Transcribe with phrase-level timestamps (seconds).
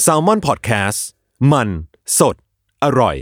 [0.00, 1.06] แซลมอนพอดแคสต์
[1.52, 1.68] มัน
[2.18, 2.36] สด
[2.84, 3.16] อร่อย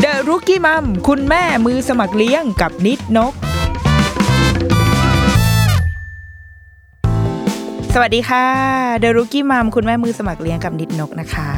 [0.00, 3.34] เดรุกี้มัมคุณแม่มือสมัครเลี้ยงกับนิดนก
[7.98, 8.46] สวัสดีค่ะ
[8.98, 11.48] เดอะรุกี้มัมคุณแม่มือสมัครเลี้ยงกับนิดนกนะคะ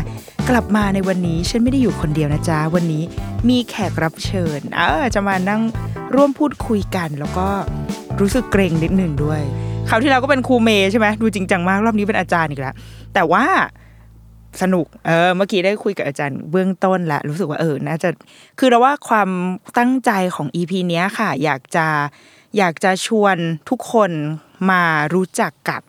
[0.49, 3.03] กลับมาในวันนี้ฉันไม่ได้อยู่คนเดียวนะจ๊ะ วันนี้
[3.49, 5.63] มีแขกรับเชิญ เออจะมานั่ง
[6.15, 7.47] ร่วมพูดคุยกัน แล้วก็
[8.21, 9.41] รู้สึกเกรงนิดหนึ่งด้วย
[9.89, 12.75] คราวที่แล้วก็เป็นครูเมย์ใช่ไหมดูจริงจังมากรอบนี้เป็นอาจารย์อีกแล้ว
[13.15, 13.45] แต่ว่า
[14.63, 18.09] สนุก เออ เมื่อกี้ได้คุยกับอาจารย์เบื้องต้นแล้วรู้สึกว่าเออน่าจะ
[18.59, 19.29] คือเราว่าความ
[19.79, 21.87] ตั้งใจของ EP เนี้ยค่ะ อยากจะ
[22.59, 23.37] อยากจะชวน
[23.71, 24.11] ทุกคน
[24.71, 24.83] มา
[25.15, 25.83] รู้จักกับ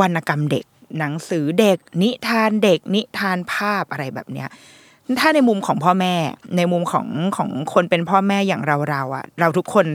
[0.00, 0.64] วรรณกรรมเด็ก
[0.98, 4.48] หนังสือเด็ก นิทานเด็ก นิทานภาพอะไรแบบเนี้ย
[5.20, 6.14] ถ้าในมุมของพ่อแม่
[6.56, 9.86] ในมุมของของคนเป็นพ่อแม่อย่างเราเราอะเราทุกคน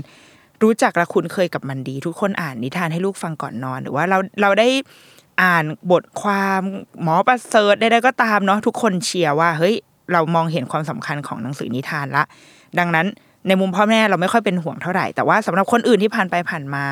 [0.64, 4.68] รู้จักและคุ้นเคยกับมันดี ทุกคนอ่านนิทานให้ลูกฟังก่อนนอน หรือว่าเราเราได้
[5.42, 6.62] อ่านบทความ
[7.02, 9.76] หมอประเสริฐใดๆก็ตามเนาะทุกคนเชียร์ว่า เฮ้ย
[10.14, 12.24] เรามองเห็นความสำคัญของหนังสือนิทานละ
[12.80, 13.08] ดังนั้น
[13.48, 16.84] ในมุมพ่อแม่เราไม่ค่อยเป็นห่วงเท่าไหร่ แต่ว่าสำหรับคนอื่นที่ผ่านไปผ่านมา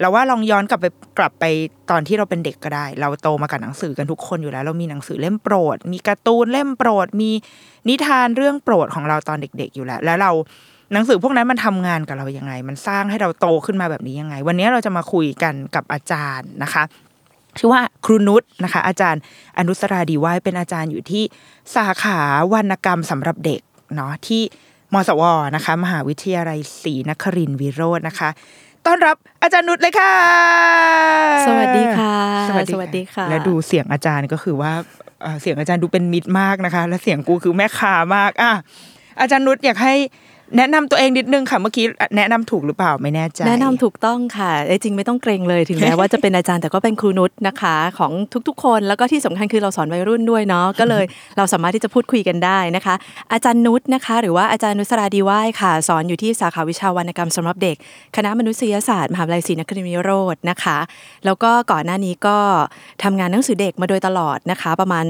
[0.00, 0.86] เราว่าลองย้อนกลับไป
[1.18, 1.44] กลับไป
[1.90, 7.30] ตอนที่เราเป็นเด็กก็ได้ เราโตมากับหนังสือกันทุกคนอยู่แล้ว เรามีหนังสือเล่มโปรด มีการ์ตูนเล่มโปรด มี
[7.88, 10.30] นิทานเรื่องโปรดของเราตอนเด็ก ๆ อยู่แล้ว แล้วเรา
[10.92, 16.82] หนังสือพวกนั้นมันทำงานกับเรายังไง มันสร้างให้เราโตขึ้นมาแบบนี้ยังไง วันนี้เราจะมาคุยกันกับอาจารย์นะคะ
[17.58, 19.20] ชื่อว่าครูนุชนะคะ อาจารย์
[19.58, 21.22] อนุสราดีว่าเป็นอาจารย์อยู่ที่
[21.74, 22.18] สาขา
[22.52, 23.60] วรรณกรรมสำหรับเด็ก
[23.96, 24.42] เนาะที่
[24.94, 25.22] มสว
[25.54, 28.30] นะคะ มหาวิทยาลัยศรีนครินทร์วิโรจน์นะคะ
[28.86, 30.14] ต้อนรับอาจารย์นุชเลยค่ะ
[31.46, 32.16] สวัสดีค่ะ
[32.48, 34.72] สวัสสวัสดีค่ะ และดูเสียงอาจารย์ก็คือว่า
[35.22, 38.52] เอ่อเสียงอาจารย์ดูเป็นมิตรมากนะคะ และเสียงกูคือแม่คามากอะ
[39.20, 39.94] อาจารย์นุชอยากให้
[40.56, 48.12] แนะนำตัวเองนิดนึงค่ะเมื่อกี้แนะนำถูกหรือเปล่าไม่แน่ใจแนะนำถูกต้องค่ะเอ้ยจริงไม่ต้องเกรงเลยถึงแม้ว่าจะเป็นอาจารย์แต่ก็เป็นครูนุชนะคะ ของ
[48.48, 51.04] ทุกๆ คนแล้วก็ที่สำคัญคือเราสอนวัยรุ่นด้วยเนาะก็เลย
[51.36, 52.94] เราสามารถที่จะพูดคุยกันได้นะคะ
[53.32, 57.76] อาจารย์นุชนะคะ หรือว่าอาจารย์นุสราดีว่ายค่ะ สอนอยู่ที่สาขาวิชาวรรณกรรมสำหรับเด็ก
[58.16, 60.78] คณะมนุษยศาสตร์มหาวิทยาลัยศรีนครินทร์วิโรจน์นะคะ
[61.24, 62.36] แล้วก็ก่อนหน้านี้ก็
[63.02, 65.04] ทำงานหนังสือเด็กมาโดยตลอดนะคะ ประมาณ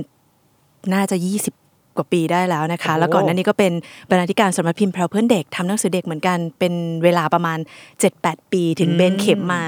[0.93, 1.55] น่าจะ 20ก
[2.01, 3.73] ว่าปีได้แล้วนะคะโอ้แล้วก่อนหน้านี้ก็เป็น
[4.11, 6.75] บรรณาธิการสำนักพิมพ์แพรวเพื่อนเด็กทำหนังสือเด็กเหมือนกันเป็น
[7.05, 7.59] เวลาประมาณ
[8.05, 9.65] 7-8 ปีถึงเบนเข็มมา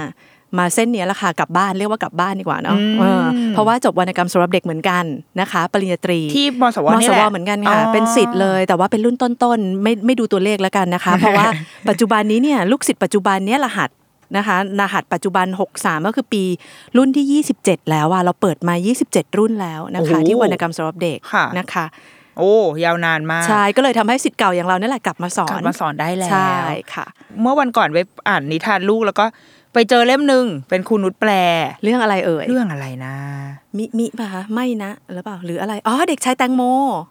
[0.59, 5.05] มาเส้นเนี้ยแหละค่ะกลับบ้านเรียกว่ากลับบ้านดีกว่าเนาะเออเพราะว่าจบวรรณกรรมสำหรับเด็กเหมือนกัน
[5.41, 11.47] นะคะ ปริญญาตรีที่มสวมนี่สแหวละเหมือนกันค่ะอ๋อเป็นสิทธิ์เลย แต่ว่าเป็นรุ่นต้นๆไม่ไม่ดูตัวเลขแล้วกันนะคะ เพราะว่า
[11.89, 13.91] ปัจจุบันนี้เนี่ยลูกศิษย์ปัจจุบันเนี้ยรหัส
[14.37, 16.45] นะคะรหัสปัจจุบัน 63 ก็คือปี
[16.97, 18.75] รุ่นที่ 27 แล้วอะเราเปิดมา
[19.07, 21.85] 27 รุ่นแล้วนะคะโอ้โหที่วรรณกรรมสำหรับเด็กค่ะนะคะ
[22.39, 22.55] โอ้
[22.85, 26.55] ยาวนานมาก ใช่ ก็เลยทำให้สิทธิ์เก่าอย่างเราเนี่ยแหละกลับมาสอกลันบมาสอนได้แล้วใช่
[26.95, 27.07] ค่ะ
[27.41, 27.99] เมื่อวันก่อนไป
[28.29, 29.25] อ่านนิทานลูกแล้วก็
[29.75, 31.31] ไปเจอเล่มหนึ่งเป็นครูนุชแปล
[31.83, 33.15] เรื่องอะไรเอ่ยเรื่องอะไรนะ
[33.77, 36.63] มิมิป่ะคะไม่นะหรือเปล่าหรืออะไรอ๋อเด็กชายแตงโม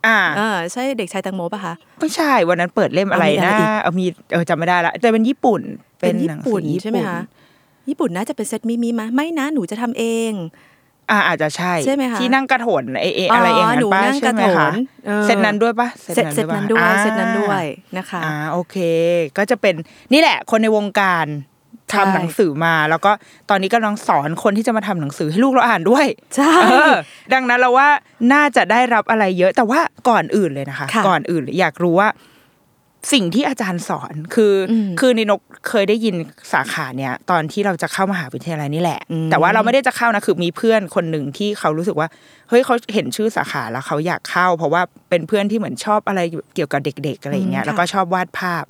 [0.07, 5.61] อ่าเออใช่เด็กชายแตงโมป่ะคะไม่ใช่วันนั้นเปิดเล่มอะไรเอามีอะไรนะอีกเอามีเออจำไม่ได้ละแต่เป็นญี่ปุ่น
[5.99, 7.19] เป็นหญี่นังสือปุ่นญี่ใช่ไหมคะ
[7.89, 10.31] ญี่ปุ่นน่าจะเป็นเซตมิมิมะไม่นะหนูจะทำเอง
[11.11, 14.73] อ่าอาจจะใช่ใช่ไหมคะที่นั่งกระโถนเอเออะไรเองอ๋อนั้นหนูป้านั่งใช่ไหมกระโถคะน
[15.05, 17.63] เออเซตนั้นด้วยปะเซตเซตนั้นด้วยปะเซตนั้นด้วย
[17.97, 18.75] นะคะอ่าโอเค
[19.37, 19.75] ก็จะเป็น
[20.13, 21.27] นี่แหละ คนในวงการ
[21.89, 23.11] ใช่ทำหนังสือมา แล้วก็
[23.49, 26.05] ตอนนี้กำลังสอนคนที่จะมาทำหนังสือให้ลูกเราอ่านด้วย
[26.35, 26.93] ใช่เออ
[27.33, 27.89] ดังนั้นเราว่า
[28.33, 29.79] น่าจะได้รับอะไรเยอะแต่ว่า
[30.09, 32.09] ก่อนอื่นเลยนะคะค่ะก่อนอื่นเลยอยากรู้ว่า
[33.13, 36.15] สิ่งที่อาจารย์สอนคืออมคือในนกเคยได้ยิน
[36.53, 42.07] สาขาเนี้ยตอนที่เราจะเข้ามหาวิทยาลัยนี่แหละอืมแต่ว่าเราไม่ได้จะเข้านะคือมีเพื่อนคนหนึ่งที่เขารู้สึกว่า
[42.49, 46.21] เฮ้ยเขาเห็นชื่อสาขาแล้วเขาอยากเข้า เพราะว่าเป็นเพื่อนที่เหมือนชอบอะไร
[46.55, 48.63] เกี่ยวกับเด็ก ๆอะไรอย่างเงี้ยอืมค่ะแล้วก็ชอบวาดภาพ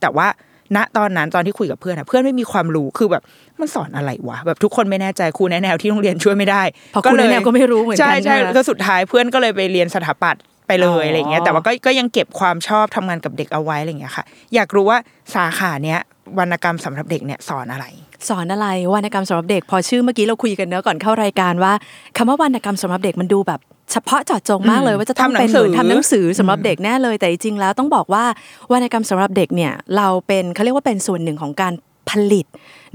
[0.00, 0.28] แต่ว่า
[0.76, 3.22] ณตอนนั้นตอนที่คุยกับเพื่อนอะเพื่อนไม่มีความรู้คือแบบ
[3.60, 14.98] มันสอนอะไรวะแบบทุกคนไม่แน่ใจครูแนะแนวที่โรงเรียนช่วยไม่ได้เพราะครูแนะแนวก็ไม่รู้เหมือนกันใช่ใช่ใช่ไหมก็สุดท้ายเพื่อนก็เลยไปเรียนสถาปัตย์ ไปเลอ๋ยอออะไรเงี้ยแต่ว่าก็ก็ยังเก็บความชอบทำงานกับเด็กเอาไว้อะไรเงี้ยค่ะ อยากรู้ว่า
[15.34, 15.98] สาขาเนี้ย
[16.38, 17.86] วรรณกรรมสำหรับเด็กเนี่ยสอนอะไร
[18.28, 21.72] สอนอะไรวรรณกรรมสำหรับเด็ก พอชื่อเมื่อกี้เราคุยกันเนอะก่อนเข้ารายการว่า
[22.16, 23.60] คำว่าวรรณกรรมสำหรับเด็กมันดูแบบ
[23.92, 28.24] เฉพาะเจาะจงมากเลยอืมว่าจะต้องทำหนัเป็งนสืเหอมือนทำหนังสือสำหรับเด็กแน่เลยแต่จริงๆแล้วต้องบอกว่า
[28.72, 31.72] วรรณกรรมสำหรับเด็กเนี่ยเราเป็นเขาเรียกว่าเป็นส่วนหนึ่งของการ
[32.10, 32.46] ผลิต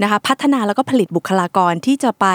[0.02, 2.26] นะคะพัฒนาแล้วก็ผลิตบุคลากรที่จะไป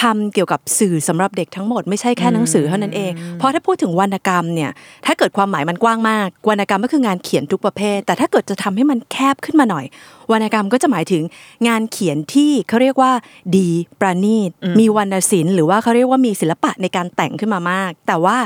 [0.00, 4.70] ทำเกี่ยวกับสื่อสำหรับเด็กทั้งหมดไม่ใช่แค่หนังสือเท่านั้นเอง เพราะถ้าพูดถึงวรรณกรรมเนี่ย
[5.06, 9.84] ถ้าเกิดความหมายมันกว้างมากวรรณกรรมก็คืองานเขียนทุกประเภท แต่ถ้าเกิดจะทำให้มันแคบขึ้นมาหน่อย
[10.32, 11.22] วรรณกรรมก็จะหมายถึง
[11.68, 13.12] งานเขียนที่เขาเรียกว่า
[13.56, 13.68] ดี
[14.00, 18.36] ประณีต มีวรรณศิลป์หรือว่าเขาเรียกว่ามีศิลปะในการแต่งขึ้นมามาก แต่ว่า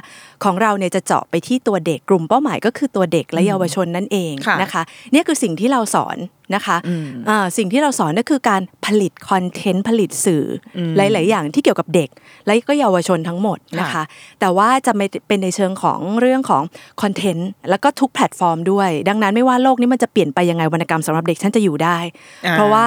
[0.44, 4.82] ของเราเนี่ยจะเจาะไปที่ตัวเด็กกลุ่มเป้าหมายก็คือตัวเด็กและเยาวชนนั่นเองค่ะนะคะ
[5.12, 6.18] เนี่ยคือสิ่งที่เราสอน
[6.54, 6.76] นะคะ
[7.28, 10.44] อ่าสิ่งที่เราสอนก็คือการผลิตคอนเทนต์ผลิตสื่อ
[10.76, 12.08] อหลาย ๆ อย่างที่เกี่ยวกับเด็ก
[12.46, 14.04] และก็เยาวชนทั้งหมดนะคะค่ะ
[14.40, 16.62] แต่ว่าจะไม่เป็นในเชิงของเรื่องของ
[17.02, 21.98] คอนเทนต์แล้วก็ทุกแพลตฟอร์มด้วย ดังนั้นไม่ว่าโลกนี้มันจะเปลี่ยนไปยังไงวรรณกรรมสำหรับเด็กฉันจะอยู่ได้
[22.46, 22.86] อ่าเพราะว่า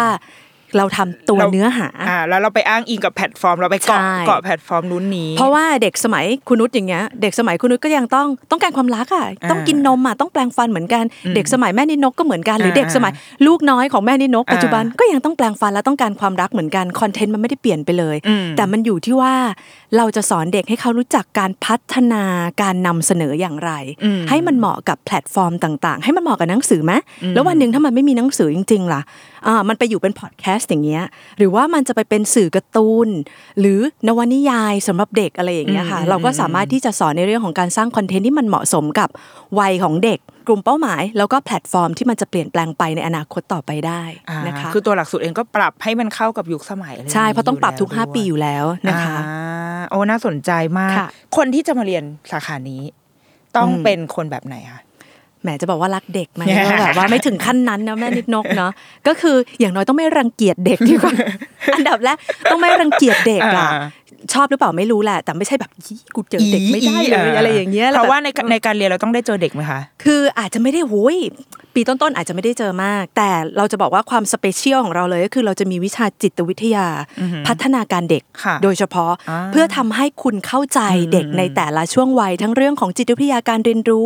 [0.77, 11.03] เราทำตัวเราเนื้อหาอ่าแล้วเราไปอ้างอิงกับแพลตฟอร์ม เราไปเกาะใช่เกาะแพลตฟอร์มนู้นนี้ เพราะว่าเด็กสมัยคุณนุชอย่างเงี้ยเด็กสมัยคุณนุชก็ยังต้องต้องการความรักอะต้องกินนมอะต้องแปรงฟันเหมือนกัน
[11.35, 13.11] เด็กสมัยแม่นิดนกก็เหมือนกันหรือเด็กสมัย
[13.47, 19.33] ลูกน้อยของแม่นิดนกปัจจุบันก็ยังต้องแปรงฟันและต้องการความรักเหมือนกันคอนเทนต์มันไม่ได้เปลี่ยนไปเลยอืมแต่มันอยู่ที่ว่า
[19.97, 22.23] เราจะสอนเด็กให้เขารู้จักการพัฒนา
[22.61, 23.71] การนำเสนออย่างไร
[24.29, 26.93] ให้มันเหมาะกับแพลตฟอร์มต่างๆ ให้มันเหมาะกับหนังสือไหม
[27.33, 29.01] แล้ววันหนึ่งถ้ามันไม่มีหนังสือจริงๆล่ะ
[29.47, 31.03] อ่ามันไปอยู่เป็นพอดแคสต์อย่างเงี้ย
[31.37, 33.07] หรือว่ามันจะไปเป็นสื่อการ์ตูน
[33.59, 39.09] หรือนวนิยายสำหรับเด็กอะไรอย่างเงี้ยค่ะ เราก็สามารถที่จะสอนในเรื่องของการสร้างคอนเทนต์ที่มันเหมาะสมกับ
[39.59, 49.54] วัยของเด็กกลุ่มเป้าหมาย แล้วก็แพลตฟอร์มที่มันจะเปลี่ยนแปลงไปในอนาคตต่อไปได้อ่านะคะคือตัวหลักสูตรเองก็ปรับให้มันเข้ากับยุคสมัยอไย่ใช่เพราะต้องปรับทุกอยู่แล้ว5ปีอยู่แล้วนะคะอ่า
[49.91, 52.81] โอ้น่าสนใจมากค่ะคนที่จะมาเรียนสาขานี้
[53.55, 54.81] ต้องอืมเป็นคนแบบไหนคะ
[55.41, 58.71] แหมจะบอกว่ารักเด็กไหมก็แบบว่าไม่ถึงขั้นนั้นนะแม่นิดนกเนาะ
[59.07, 61.13] ก็คืออย่างน้อยต้องไม่รังเกียจเด็กดีกว่า
[61.75, 62.17] อันดับแรก
[62.51, 63.69] ต้องไม่รังเกียจเด็กอะอ่า
[64.33, 71.17] ชอบหรือเปล่าไม่รู้แหละ แต่ไม่ใช่แบบยี้กูเจอเด็กไม่ได้เลยอะไรอย่างเงี้ยเพราะว่าในแบบในการเรียนเราต้องได้เจอเด็กไหมคะคืออาจจะไม่ได้โว้ย
[71.75, 76.87] ปีต้นๆอาจจะไม่ได้เจอมาก แต่เราจะบอกว่าความ special ของเราเลยก็คือเราจะมีวิชาจิตวิทยา
[77.47, 80.79] พัฒนาการเด็กค่ะโดยเฉพาะอ่าเพื่อทำให้คุณเข้าใจ
[81.11, 84.05] เด็กในแต่ละช่วงวัย ทั้งเรื่องของจิตวิทยาการเรียนรู้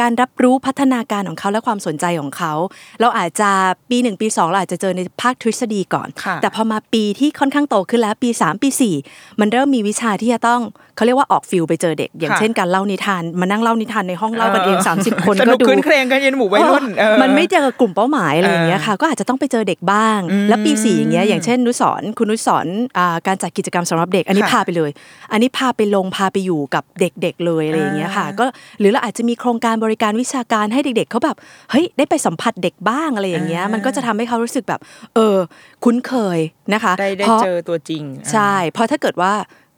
[0.00, 2.52] การรับรู้พัฒนาการของเขาและความสนใจของเขา
[3.00, 3.50] เราอาจจะ
[3.90, 8.68] ปีหนึ่งปีสองเราอาจจะเจอในภาคทฤษฎีก่อนค่ะแต่พอมาปีที่ค่อนข้างโตขึ้นแล้วปี 3 ปี
[9.04, 10.62] 4 มันเริ่มมีวิชาที่จะต้อง
[10.96, 20.18] เขาเรียกว่าออกฟิลไปเจอเด็ก อย่างค่ะเช่นการเล่านิทานมานั่งเล่านิทานในห้องเล่ากันเอง30 คนสก็นุกดูคืนเครงกันเย็นหมู่วัยรุ่นเออมันไม่เจอกลุ่มเป้าหมายอะไรอย่างเงี้ยค่ะ ก็อาจจะต้องไปเจอเด็กบ้าง
[20.48, 24.90] แล้วปีสี่อย่างเงี้ยอย่างเช่น นุสรณ์คุณนุสรณ์อ่าการจัดกิจกรรมสำหรับเด็ก อันนี้ค่ะพาไปเลย
[25.32, 28.44] อันนี้พาไปลงพาไปอยู่กับเด็กๆเลยอะไรอย่างเงี้ยค่ะ ก็
[28.80, 31.36] หรือเราอาจจะมีโครงการบริการวิชาการให้เด็ก ๆเขาแบบ
[31.70, 34.80] เฮ้ยได้ไปสัมผัสเด็กบ้างอะไรอย่างเงี้ยมันก็จะทำให้เขารู้สึกแบบ
[35.14, 35.36] เออ
[35.84, 36.38] คุ้นเคย
[36.74, 38.02] นะคะได้ได้พราะเจอตัวจริง
[38.32, 39.32] ใช่เพราะถ้าเกิดว่า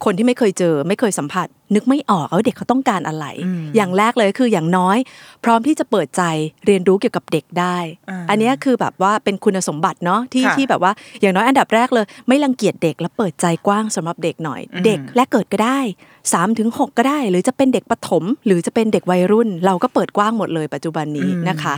[0.04, 3.26] คนที่ไม่เคยเจอ ไม่เคยสัมผัส นึกไม่ออกว่าเด็กเขาต้องการอะไร
[3.76, 4.98] อย่างแรกเลยคืออย่างน้อย
[5.44, 6.22] พร้อมที่จะเปิดใจ
[6.66, 7.76] เรียนรู้เกี่ยวกับเด็กได้
[8.10, 15.80] อ่าอันเนี้ยคือแบบว่าเป็นคุณสมบัติเนาะที่ค่ะที่แบบว่าอย่างน้อยอันดับแรกเลย ไม่รังเกียจเด็กและเปิดใจกว้างสำหรับเด็กหน่อย เด็กและเกิดก็ได้
[16.14, 21.74] 3าถึงหก็ได้ หรือจะเป็นเด็กประถมหรือจะเป็นเด็กวัยรุ่น เราก็เปิดกว้างหมดเลยปัจจุบันนี้นะคะ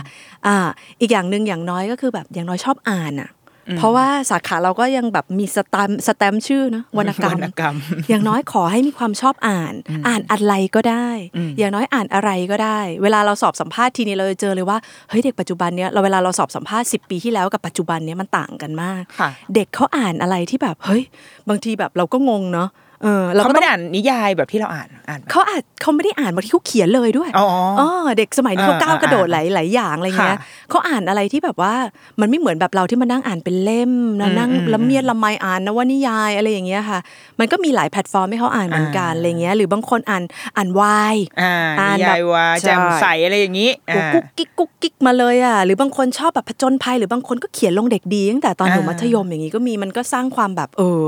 [0.47, 0.57] อ่า
[1.01, 3.29] อีกอย่างหนึ่งอย่างน้อยก็คือแบบอย่างน้อยชอบอ่านอะ
[3.77, 7.75] เพราะว่าสาขาเราก็ยังแบบมีสแตมป์สแตมป์ชื่อนะวรรณกรรมวรรณกรรม
[8.09, 9.73] อย่างน้อยขอให้มีความชอบอ่าน
[10.07, 11.09] อ่านอะไรก็ได้
[11.57, 14.77] อย่างน้อยอ่านอะไรก็ได้ เวลาเราสอบสัมภาษณ์ทีนี้เราจะเจอเลยว่า
[15.09, 21.03] เฮ้ยเด็กปัจจุบันเนี้ยเราเวลาเราสอบสัมภาษณ์ 10 ปีที่แล้วกับปัจจุบันเนี้ยมันต่างกันมากค่ะเด็กเขาอ่านอะไรที่แบบเฮ้ย
[21.49, 22.69] บางทีแบบเราก็งงเนาะ
[23.03, 27.45] เออเราเขาก็ไม่ต้องได้อ่านนิยายแบบที่เราอ่านอ่านไหมเขาอาจเขาไม่ได้อ่านบางทีเขาเขียนเลยด้วยอ๋อ
[27.79, 27.87] อ๋อ
[28.17, 31.73] เด็กสมัยนี้เขาอ่าก้าวกระโดดหอ่าลายหลายอย่างอะไรเงี้ยค่ะเขาอ่านอะไรที่แบบว่า
[32.21, 36.99] มันไม่เหมือนแบบเราที่มานั่งอ่านเป็นเล่มนะอืมนั่งอืมละเมียดละไมอ่านนวนิยายอะไรอย่างเงี้ยค่ะ
[37.39, 40.23] มันก็มีหลายแพลตฟอร์มให้เขาอ่านเหมือนกันอ่าอะไรเงี้ยหรือบางคนอ่าน
[40.57, 51.01] อ่านวายอ่าอ่านนิแบบยายว่าใช่แจ่มใสอะไรอย่างนี้กุ๊กอ่ากุ๊กกิ๊กกุ๊กกิ๊กมาเลยอะหรือบางคนชอบแบบผจญภัยหรือบางคนก็เขียนลงเด็กดีตั้งแต่ตอนอยู่อ่ามัมัธยมอย่างงี้ก็มีมันก็สร้างความแบบเออ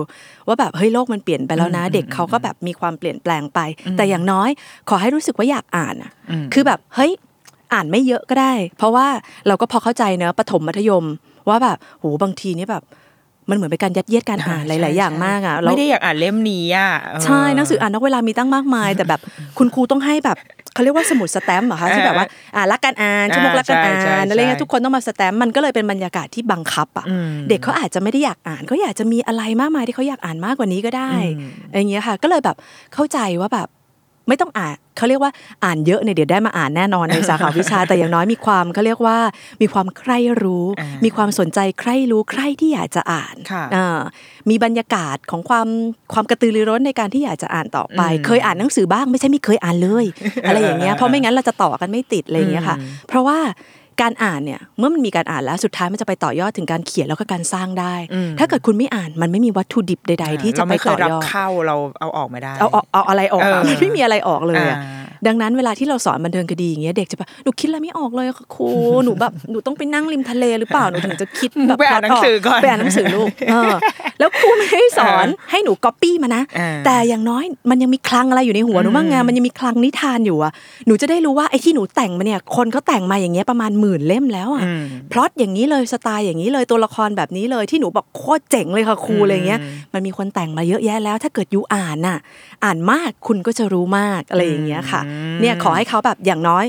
[0.48, 3.60] ว่าแบบเฮ้ยโลกมันเปลี่ยนไปแล้วนะเด็กเขาก็แบบมีความเปลี่ยนแปลงไป
[3.98, 4.50] แต่อย่างน้อย
[4.90, 7.12] ขอให้รู้สึกว่าอยากอ่านอะอืมคือแบบเฮ้ย
[7.74, 9.08] อ่านไม่เยอะก็ได้ เพราะว่า
[9.48, 11.06] เราก็พอเข้าใจเนอะประถมมัธยม
[11.50, 12.84] ว่าแบบโหบางทีนี่แบบ
[13.50, 19.22] มันเหมือนเป็นการยัดเยียดการอ่านหลาย ๆ อย่างมากอะแล้วไม่ได้อยากอ่านเล่มนี้อะเออใช่หนังสืออ่านนอกเวลามีตั้งมากมาย แต่แบบ
[19.58, 20.38] คุณครูต้องให้แบบ
[20.74, 32.56] เขาเรียกว่าสมุดสแตมป์เหรอคะที่แบบว่าอ่ารักการอ่านชั่วโมงรักการอ่าใช่ใช่นอะไรเงี้ยใช่ทุกคนต้องมาสแตมป์มันก็เลยเป็นบรรยากาศที่บังคับอะอืมเด็กเขาอาจจะไม่ได้อยากอ่านเขาอยากจะมีอะไรมากมายที่เขาอยากอ่านมากกว่านี้ก็ได้อืมอย่างเงี้ยค่ะ ก็เลยแบบ
[32.94, 33.68] เข้าใจว่าแบบ
[34.28, 35.32] ไม่ต้องอ่านเขาเรียกว่า
[35.64, 39.18] อ่านเยอะเนี่ยเดี๋ยวได้มาอ่านแน่นอนในสาขาวิชา แต่อย่างน้อยมีความเขาเรียกว่า
[39.62, 44.00] มีความใคร่รู้อ่ามีมีความสนใจใคร่รู้ใคร่ที่อยากจะอ่านค่ะอ่า
[44.50, 45.68] มีบรรยากาศของความ
[46.14, 50.06] ความกระตือรือร้นในการที่อยากจะอ่านต่อไปอืมเคยอ่านหนังสือบ้างไม่ใช่ไม่เคยอ่านเลย
[50.48, 53.40] อะไรอย่างเงี้ยเพราะไม่งั้นเราจะต่อกันไม่ติดอะไรอย่างเงี้ยค่ะอืมเพราะว่า
[54.02, 68.70] การอ่านเนี่ยเมื่อมันมีการอ่านแล้วสุดท้ายมันจะไปต่อยอดถึงการเขียนแล้วก็การสร้างได้อืมถ้าเกิดคุณไม่อ่านมันไม่มีวัตถุดิบใด ๆ ที่จะเราไปไม่เคต่ยอรับยอดเข้าเราเอาออกไม่ได้ เอาเอาเอาอะไรออกเออะอมันไม่มีอะไรออกเลยอะอ่า ดังนั้นเวลาที่เราสอนบันเทิงคดีอย่างเงี้ยเด็กจะแบบหนูคิดอะไรไม่ออกเลยค่ะครู
[69.06, 73.74] หนูแบบหนูต้องไปนั่งริมทะเลหรือเปล่าหนูถึงจะคิดแบบไปอ่านหนังสือก่อนไปอ่านหนังสือลูกเออ
[74.20, 80.52] แล้วครูไม่ให้สอนให้หนูก๊อปปี้มานะอ่าแต่อย่างน้อยมันยังมีคลังอะไรอยู่ในหัวหนูบ้างไงมันยังมีคลังนิทานอยู่อะ
[80.88, 89.60] หนูจะได้รู้ว่าไอ้ที่หนูแต่งมาเนี่ยคนเขาแต่งมาอย่างเงี้ยประมาณหมื่นเล่มแล้วอะอืมพล็อตอย่างนี้เลยสไตล์อย่างนี้เลยตัวละครแบบนี้เลยที่หนูบอกโคตรเจ๋งเลยค่ะครูอะไรเงี้ย
[89.94, 92.18] มันมีคนแต่งมาเยอะแยะแล้ว ถ้าเกิดยูอ่านน่ะ
[92.64, 96.66] อ่านมากคุณก็จะรู้มากอะไรอย่างเงี้ยค่ะอืมเนี่ยขอให้เขาแบบอย่างน้อย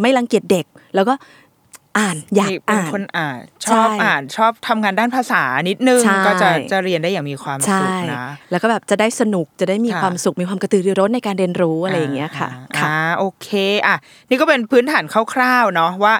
[0.00, 1.14] ไม่รังเกียจเด็ก แล้วก็
[1.98, 13.48] อ่านอยากนี่เป็นอ่านคนอ่านชใช่อบอ่านชอบทำงานด้านภาษานิดนึงใช่ก็จะจะเรียนได้อย่างมีความใช่สุขนะแล้วก็แบบจะได้สนุกจะได้มีค่ะความสุขมีความกระตือรือร้นในการเรียนรู้อะไรอย่างเงี้ยค่ะอ่าค่ะอ่าโอเค
[13.86, 13.96] อะ
[14.28, 16.14] นี่ก็เป็นพื้นฐานคร่าวๆเนาะว่า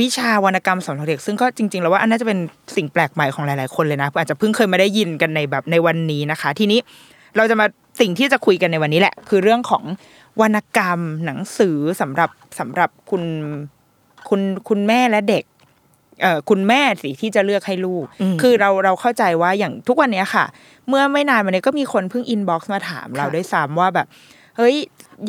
[0.00, 2.38] วิชาวรรณกรรมสอนเด็ก ซึ่งก็จริงๆ แล้วว่าอันน่าจะเป็น
[2.76, 6.80] สิ่งแปลกใหม่ของหลายๆคนเลยนะอาจจะเพิ่งเคยมาได้ยินกันในแบบในวันนี้นะคะ ทีนี้
[7.36, 7.66] เราจะมา
[8.00, 9.82] สิ่งที่จะคุยกันในวันนี้แหละ คือเรื่องของ
[10.40, 13.22] วรรณกรรมหนังสือสำหรับสำหรับคุณ
[14.28, 15.44] คุณคุณแม่และเด็ก
[16.22, 20.44] เอ่อคุณแม่สิที่จะเลือกให้ลูกอืมคือเราเราเข้าใจว่าอย่างทุกวันเนี้ยค่ะ
[20.88, 24.06] เมื่อไม่นานมานี้ก็มีคนเพิ่ง inbox มาถามเราค่ะด้วยซ้ำว่าแบบ
[24.56, 24.76] เฮ้ย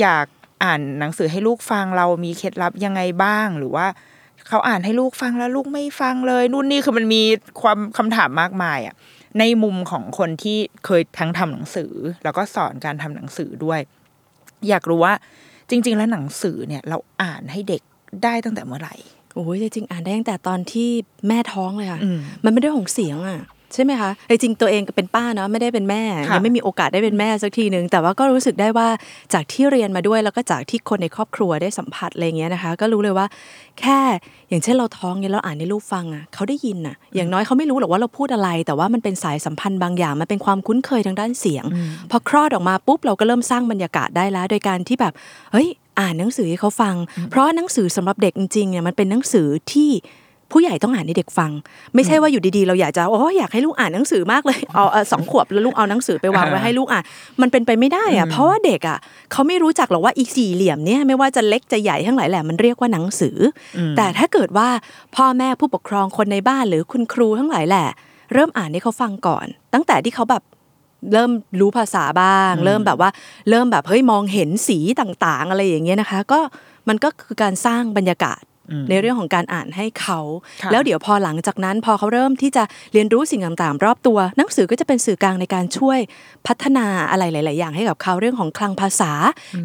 [0.01, 0.25] อยาก
[0.63, 3.87] อ่านหนังสือให้ลูกฟังเรามีเคล็ดลับยังไงบ้างหรือว่า
[4.47, 7.21] เขาอ่านให้ลูกฟังแล้วลูกไม่ฟังเลยนู่นนี่คือมันมี
[7.61, 8.95] ความคำถามมากมายอะ
[9.39, 11.91] ในมุมของคนที่เคยทั้งทำหนังสือ
[12.23, 13.79] แล้วก็สอนการทำหนังสือด้วย
[14.69, 15.13] อยากรู้ว่า
[15.69, 17.81] จริง ๆ แล้วหนังสือเนี่ยเราอ่านให้เด็ก
[18.23, 18.95] ได้ตั้งแต่เมื่อไหร่
[19.33, 20.89] โอ้ยจริงๆอ่านได้ตั้งแต่ตอนที่
[21.27, 23.39] แม่ท้องเลยค่ะอืมมันไม่ได้ของเสียงอะ
[23.73, 28.87] ใช่ไหมคะจริงๆตัวเองก็เป็นป้าเนาะไม่ได้เป็นแม่ค่ะยังไม่มีโอกาสได้เป็นแม่สักทีหนึ่งแต่ว่าก็รู้สึกได้ว่า
[29.33, 33.25] จากที่เรียนมาด้วยแล้วก็จากที่คนในครอบครัวได้สัมผัสอะไรเงี้ยนะคะ ก็รู้เลยว่า
[33.79, 33.99] แค่
[34.49, 41.65] อย่างเช่นเราท้องเนี่ยเราอ่านให้ลูกฟังอะเขาได้ยินอะอย่างน้อยเขาไม่รู้หรอกว่าเราพูดอะไร แต่ว่ามันเป็นสายสัมพันธ์บางอย่างมันเป็นความคุ้นเคยทางด้านเสียง
[42.11, 45.13] พอคลอดออกมาปุ๊บเราก็เริ่มสร้างบรรยากาศได้แล้ว โดยการที่แบบ
[45.51, 45.67] เฮ้ย
[45.99, 46.95] อ่านหนังสือให้เขาฟัง
[47.29, 49.91] เพราะหนังสือสำหรับเด็กจริงๆเนี่ยมันเป็นหนังสือที่
[50.51, 51.51] ผู้ใหญ่ต้องอ่านให้เด็กฟัง
[51.95, 57.03] ไม่ใช่ว่าอยู่ดีๆ เราอยากจะโอ้อยากให้ลูกอ่านหนังสือมากเลยเอาเอาสองขวบแล้วลูกเอาหนังสือไปวางไว้ให้ลูกอ่าน
[57.41, 58.97] มันเป็นไปไม่ได้อะเพราะว่าเด็กอะ
[59.31, 63.37] เขาไม่รู้จักหรอกว่าอีสี่เหลี่ยมเนี่ยไม่ว่าจะเล็กจะใหญ่ทั้งหลายแหละมันเรียกว่าหนังสือ
[63.77, 64.67] อแต่ถ้าเกิดว่า
[65.15, 67.87] พ่อแม่ผู้ปกครองคนในบ้านหรือคุณครูทั้งหลายแหละ
[68.33, 70.43] เริ่มอ่านให้เขาฟังก่อน ตั้งแต่ที่เขาแบบ
[71.13, 73.09] เริ่มรู้ภาษาบ้าง เริ่มแบบว่า
[73.49, 76.39] เริ่มแบบเฮ้ยมองเห็นสีต่างๆ อะไรอย่างเงี้ยนะคะ ก็
[76.89, 78.41] มันก็คือการสร้างบรรยากาศ
[78.89, 80.19] ในเรื่องของการอ่านให้เขา
[80.63, 82.63] ค่ะแล้วเดี๋ยวพอหลังจากนั้นพอเขาเริ่มที่จะ
[82.93, 85.99] เรียนรู้สิ่งต่างๆ รอบตัว หนังสือก็จะเป็นสื่อกลางในการช่วย
[86.47, 89.11] พัฒนาอะไรหลาย ๆ อย่างให้กับเขาเรื่องของคลังภาษา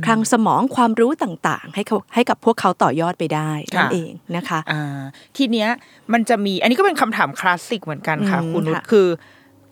[0.05, 5.01] คลังสมองความรู้ต่างๆ ให้เขาให้กับพวกเขาต่อยอดไปได้นั่นค่ะเองนะคะอ่า
[5.37, 5.69] ทีเนี้ย
[6.13, 9.07] มันจะมีอันนี้ก็เป็นคำถามคลาสสิกเหมือนกันค่ะอืมคุณนุชค่ะคือ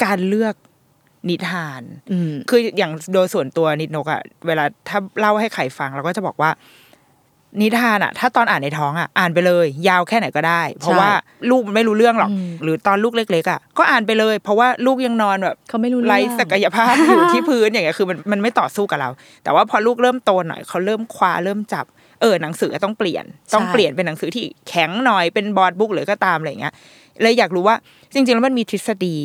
[0.04, 0.54] การเลือก
[1.28, 6.50] นิทานอืมคืออย่างโดยส่วนตัวนิดนกอะเวลาถ้าเล่าให้ใครฟังเราก็จะบอกว่า
[7.61, 11.11] นิทานอะถ้าตอนอ่านในท้องอะอ่านไปเลย ยาวแค่ไหนก็ได้ เพราะว่า
[11.50, 19.11] ลูกมันไม่รู้เรื่องหรอกอืมหรือตอนลูกเล็กๆอะก็อ่านไปเลย เพราะว่าลูกยังนอนแบบเขาไม่รู้เรื่องไร้ศักยภาพอยู่ที่พื้นอย่างเงี้ยคือมันมันไม่ต่อสู้กับเรา
[19.44, 21.87] แต่ว่าพอลูกเริ่มโตหน่อยเขาเริ่มคว้าเริ่มจับ
[22.20, 26.75] เออหนังสือต้องเปลี่ยน ต้องเปลี่ยนเป็นหนังสือที่แข็งหน่อยเป็นบอร์ดบุ๊กหรือก็ตามอะไรอย่างเงี้ย
[27.23, 27.76] เลยอยากรู้ว่า
[28.14, 29.18] จริง ๆ แล้วมันมีทฤษฎี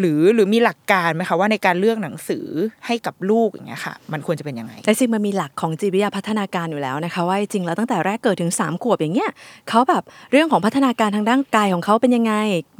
[0.00, 2.46] หรือหรือมีหลักการไหมคะว่าในการเลือกหนังสือ
[2.86, 9.30] ให้กับลูกอย่างเงี้ยค่ะ มันควรจะเป็นยังไงแต่จริงมันมีหลักของจิตวิทยาพัฒนาการอยู่แล้วนะคะ ว่าจริงแล้วตั้งแต่แรกเกิดถึง 3 ขวบอย่างเงี้ย
[9.68, 12.34] เขาแบบเรื่องของพัฒนาการทางด้านกายของเขาเป็นยังไง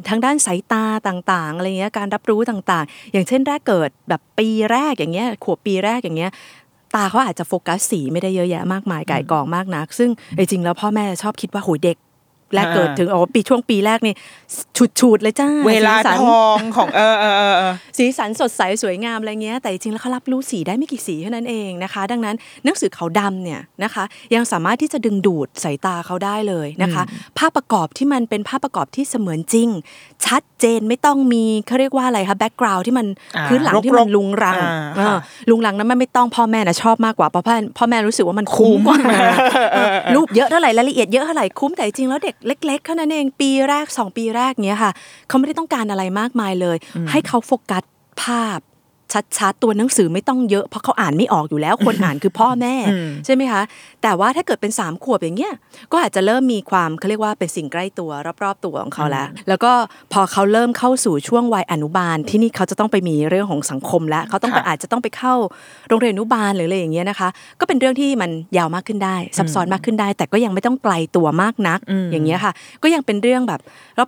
[0.09, 6.30] ทางด้านสายตาต่างๆอะไรเงี้ยการรับรู้ต่างๆ อย่างเช่นแรกเกิดแบบปีแรกอย่างเงี้ยขวบปีแรกอย่างเงี้ย
[6.95, 11.97] ตาเขาอาจจะโฟกัสสีไม่ได้เยอะแยะมากมายก่ายกองมากนัก ซึ่งจริงๆแล้วพ่อแม่ชอบคิดว่าโหยเด็ก
[12.54, 14.14] แรกเกิดอ่าถึงโอ้ปีช่วงปีแรกนี่
[15.00, 24.04] ฉุดๆเลยจ้าเวลาสีสันทองของเออเออเออเออสีสันสดใสสวยงามอะไรเงี้ย แต่จริงๆแล้วเขารับรู้สีได้ไม่กี่สีเท่านั้นเองนะคะ ดังนั้นหนังสือขาวดำเนี่ยนะคะ
[24.35, 27.02] ยังสามารถที่จะดึงดูดสายตาเขาได้เลยนะคะ
[27.38, 29.69] ภาพประกอบที่มันเป็นภาพประกอบที่เสมือนจริง
[30.26, 35.19] ชัดเจนไม่ต้องมีเขาเรียกว่าอะไรคะ background ที่มันอ่าพื้นหลังที่มันรกๆลุงรังอ่าเออค่ะ
[35.50, 38.99] ลุงรังนั้นมันไม่ต้องพ่อแม่นะชอบมากกว่าเพราะพ่อพ่อแม่รู้สึกว่ามันคุ้มกว่า
[39.75, 44.92] เออรูปเยอะเท่าไหร่รายละเอียดเยอะเท่าไหร่คุ้มแต่จริงๆแล้วเด็กเล็กๆเท่านั้นเองปีแรกสองปีแรกเนี้ยค่ะ
[45.28, 46.76] เขาไม่ได้ต้องการอะไรมากมายเลย
[47.11, 47.82] ให้เขาโฟกัส
[48.23, 48.59] ภาพ
[49.38, 53.62] ชัดๆตัวหนังสือไม่ต้องเยอะเพราะเขาอ่านไม่ออกอยู่แล้ว คนอ่านคือพ่อแม่อืมใช่ไหมคะ
[54.02, 55.52] แต่ว่าถ้าเกิดเป็น3ามขวบอย่างเงี้ย
[55.92, 58.10] ก็อาจจะเริ่มมีความเขาเรียกว่าเป็นสิ่งใกล้ตัว
[58.44, 59.72] รอบๆตัวของเขาแล้ว แล้วก็
[60.12, 65.34] พอเขาเริ่มเข้าสู่ช่วงวัยอนุบาลที่นี่เขาจะต้องไปมีเรื่องของสังคมแล้วเขาต้องไปค่ะอาจจะต้องไปเข้า
[65.88, 67.28] โรงเรียนอนุบาลหรืออะไรอย่างเงี้ยนะคะ
[67.60, 72.52] ก็เป็นเรื่องที่มันยาวมากขึ้นได้ซับซ้อนมากขึ้นได้ แต่ก็ยังไม่ต้องไกลตัวมากนักอืมอย่างเงี้ยค่ะ
[72.82, 73.60] ก็ยังเป็นเรื่องแบบ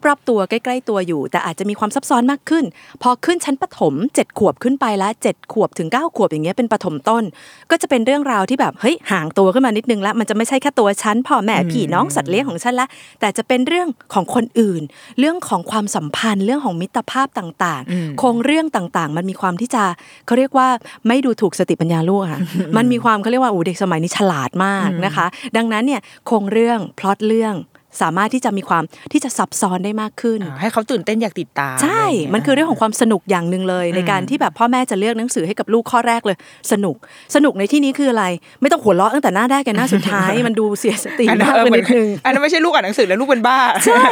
[0.06, 2.64] รอบๆตัวใกล้ ๆตัวอยู่ แต่อาจจะมีความซับซ้อนมากขึ้น
[3.02, 7.22] พอขึ้นชั้นประถม7ขวบขึ้นไปแล้ว7ขวบถึง 9 ขวบอย่างเงี้ยเป็นประถมต้น
[7.70, 12.86] ก็จะเป็นเรื่องราวที่แบบเฮ้ยห่างตัวขึ้นมานิดนึงแล้วมันจะไม่ใช่แค่ตัวฉันพ่อแม่พี่น้องสัตว์เลี้ยงของฉันละ
[13.20, 14.82] แต่จะเป็นเรื่องของคนอื่น
[15.18, 19.82] เรื่องของความสัมพันธ์เรื่องของมิตรภาพต่างอืมๆโครงเรื่องต่างๆ มันมีความที่จะ
[20.26, 20.68] เขาเรียกว่า
[21.08, 22.40] ไม่ดูถูกสติปัญญาลูกอะค่ะ
[22.76, 27.54] มันมีความเขาเรียกว่าอูเด็กสมัยนี้ฉลาดมากนะคะ ดังนั้นเนี่ยโครงเรื่องพล็อตเรื่อง
[28.00, 28.82] สามารถที่จะมีความ
[29.12, 36.36] ที่จะซับซ้อนได้มากขึ้นอ่าให้เขาตื่นเต้นอยากติดตามใช่ะไรย่างงี้ยมันคือเรื่องของความสนุกอย่างหนึ่งเลย ในการที่แบบพ่อแม่จะเลือกหนังสือให้กับลูกข้อแรกเลย
[36.72, 36.96] สนุก
[37.34, 38.24] สนุกในที่นี้คืออะไร
[38.60, 44.02] ไม่ต้องหัวเราะตั้งแต่หน้าแรกกันหน้าสุดท้าย มันดูเสียสติอันนั้นมากไปเหมืนิดนึงอันนั้นไม่ใช่ลูกอ่านหนังสือแล้วลูกเป็นบ้าใช่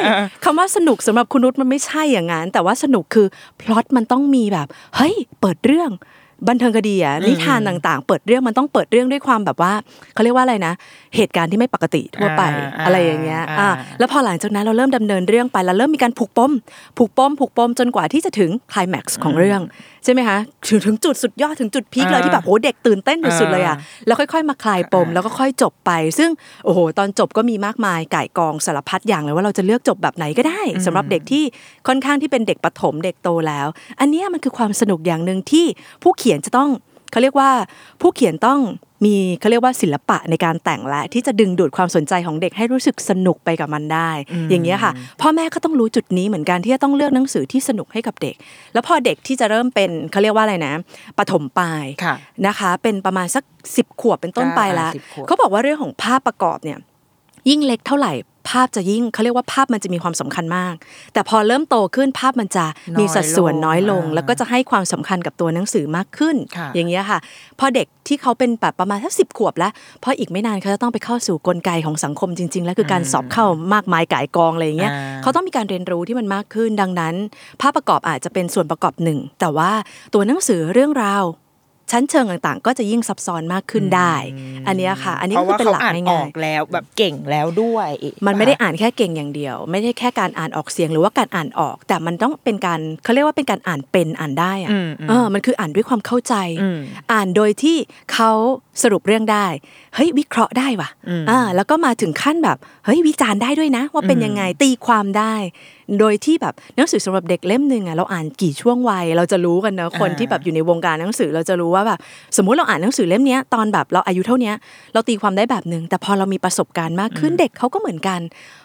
[0.44, 3.26] คำว่าสนุกสำหรับคุณนุชมันไม่ใช่อย่างนั้นแต่ว่าสนุกคือ
[3.60, 5.90] พล็อตมันต้องมีแบบเฮ้ยเปิดเรื่อง
[6.48, 9.72] บันเทิงคดีอะนิทานต่างๆ เปิดเรื่องมันต้องเปิดเรื่องด้วยความแบบว่า
[10.14, 10.72] เขาเรียกว่าอะไรนะ
[11.16, 16.52] เหตุการณ์ที่ไม่ปกติทั่วไปอ่าอะไรอย่างเงี้ยอ่าอ่าแล้วพอหลังจากนั้นเราเริ่มดำเนินเรื่องไปแล้วเริ่มมีการผูกปม
[16.98, 19.60] ผูกปมผูกปมจนกว่าที่จะถึงไคลแม็กซ์ของเรื่อง
[20.04, 20.38] ใช่ไหมคะ
[20.68, 23.76] ถึงถึงจุดสุดยอดถึงจุดพีคเลยอ่าที่แบบโอ้เด็กตื่นเต้นสุดๆเลยอะ
[24.06, 26.30] แล้วค่อย ๆ มาคลายปมแล้วก็ค่อยจบไป ซึ่ง
[26.64, 31.44] โอ้โหตอนจบก็มีมากมายไก่กองสารพัดอย่างเลยว่าเราจะเลือกจบแบบไหนก็ได้สำหรับเด็กที่
[31.88, 33.66] ค่อนข้างที่เป็นเด็กปฐมเด็กโตแล้ว
[34.00, 35.66] อันเนี้ยมันคือความสนุกอย่างหนึ่งที่
[36.02, 36.70] ผู้เขียนจะต้อง
[37.10, 37.50] เขาเรียกว่า
[38.00, 38.60] ผู้เขียนต้อง
[39.06, 44.10] มีเขาเรียกว่าศิลปะในการแต่งและ ที่จะดึงดูดความสนใจของเด็กให้รู้สึกสนุกไปกับมันได้
[44.50, 48.34] อย่างเงี้ยค่ะพ่อแม่ก็ต้องรู้จุดนี้เหมือนกันที่จะต้องเลือกหนังสือที่สนุกให้กับเด็ก
[48.72, 50.74] แล้วพอเด็กที่จะเริ่มเป็นเขาเรียกว่าอะไรนะ
[51.18, 52.14] ปฐมปลายค่ะ
[52.46, 53.44] นะคะ เป็นประมาณสัก
[53.76, 56.78] สิบขวบเป็นต้นไปแล้วอ่า10ขวบเขาบอกว่าเรื่องของภาพประกอบเนี่ย
[57.50, 58.12] ยิ่งเล็กเท่าไหร่
[58.48, 60.74] ภาพจะยิ่งเขาเรียกว่าภาพมันจะมีความสำคัญมาก
[61.12, 62.66] แต่พอเริ่มโตขึ้นภาพมันจะ
[62.98, 67.18] มีสัดส่วนน้อยลงอ่าแล้วก็จะให้ความสำคัญกับตัวหนังสือมากขึ้นค่ะอย่างเงี้ยค่ะ
[67.58, 77.14] พอเด็กที่เขาเป็นแบบประมาณสักสิบขวบแล้วเพราะอีกไม่นานเขาจะต้องไปเข้าสู่กลไกของสังคมจริง ๆ แล้วคือการสอบเข้ามากมายก่ายกองอะไรอย่างเงี้ยอ่าเขาต้องมีการเรียนรู้ที่มันมากขึ้นดังนั้น
[77.60, 79.70] ภาพประกอบอาจจะเป็นส่วนประกอบหนึ่ง แต่ว่า
[80.14, 81.24] ตัวหนังสือเรื่องราว
[81.90, 84.14] ชั้นเชิงต่างๆ ก็จะยิ่งซับซ้อนมากขึ้นได้
[84.66, 96.78] อันเนี้ยค่ะ อันนี้เพราะก็คือว่าเป็นเขาหลักอ่านอง่าอยกแล้วแบบเก่งแล้วด้วยๆมันไม่ได้อ่านแค่เก่งอย่างเดียว ไม่ได้แค่การอ่านออกเสียงหรือว่าการอ่านออก แต่มันต้องเป็นการเขาเรียกว่าเป็นการอ่านเป็นอ่านได้อะอืมอืมเออมันคืออ่านด้วยความเข้าใจอืม
[97.12, 97.76] อ่านโดยที่
[98.12, 98.30] เขา
[98.82, 99.46] สรุปเรื่องได้
[99.94, 105.34] เฮ้ยวิเคราะห์ได้ว่ะอืมอ่าแล้วก็มาถึงขั้นแบบเฮ้ยวิจารณ์ได้ด้วยนะ ว่าเป็นยังไงตีความได้
[105.98, 111.98] โดยที่แบบหนังสือสำหรับเด็กเล่มหนึ่งอะเราอ่านกี่ช่วงวัยเราจะรู้กันเนอะคนอ่าที่แบบอยู่ในวงการหนังสือเราจะรู้ว่าแบบ
[112.36, 114.54] สมมุติเราอ่านหนังสือเล่มเนี้ยตอนแบบเราอายุเท่าเนี้ย
[114.92, 118.20] เราตีความได้แบบหนึ่งแต่พอเรามีประสบการณ์มากขึ้นเด็กเขาก็เหมือนกัน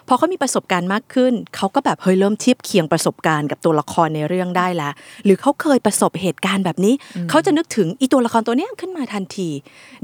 [0.07, 4.93] พอเขามีประสบการณ์มากขึ้น เขาก็แบบเฮ้ยเริ่มเทียบเคียงประสบการณ์กับตัวละครในเรื่องได้แล้ว
[5.25, 6.93] หรือเขาเคยประสบเหตุการณ์แบบนี้
[7.29, 9.49] เขาจะนึกถึงอีตัวละครตัวเนี้ยขึ้นมาทันที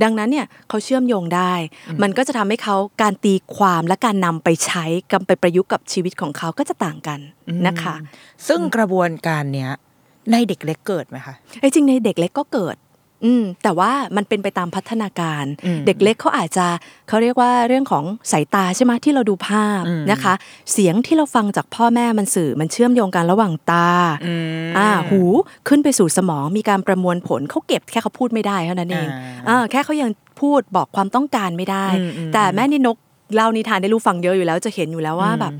[0.03, 1.53] ดังนั้นเนี่ยเขาเชื่อมโยงได้
[2.01, 7.19] มันก็จะทำให้เขาการตีความและการนำไปใช้กำไปประยุกต์กับชีวิตของเขาก็จะต่างกัน
[7.67, 7.95] นะคะ
[8.47, 9.71] ซึ่งกระบวนการเนี้ย
[10.31, 12.75] ในเด็กเล็กเกิดไหมคะไอ้จริงในเด็กเล็กก็เกิด
[13.25, 16.67] อืมแต่ว่ามันเป็นไปตามพัฒนาการอืมเด็กเล็กเขาอาจจะ
[17.07, 20.34] เขาเรียกว่าเรื่องของสายตาใช่ไหมที่เราดูภาพอืมนะคะ
[20.71, 23.89] เสียงที่เราฟังจากพ่อแม่มันสื่อมันเชื่อมโยงกันระหว่างตา
[24.25, 24.34] อื
[24.69, 25.21] มอ่าหู
[25.67, 30.10] ขึ้นไปสู่สมองมีการประมวลผลเขาเก็บแค่เขาพูดไม่ได้เท่านั้นเองอ่าอ่าแค่เขายัง
[30.41, 32.97] พูดบอกความต้องการไม่ได้อืมอืมแต่แม่นินก
[33.36, 35.53] เล่านิทานได้รู้ฟังเยอะอยู่แล้วจะเห็นอยู่แล้วว่าอืมแบบ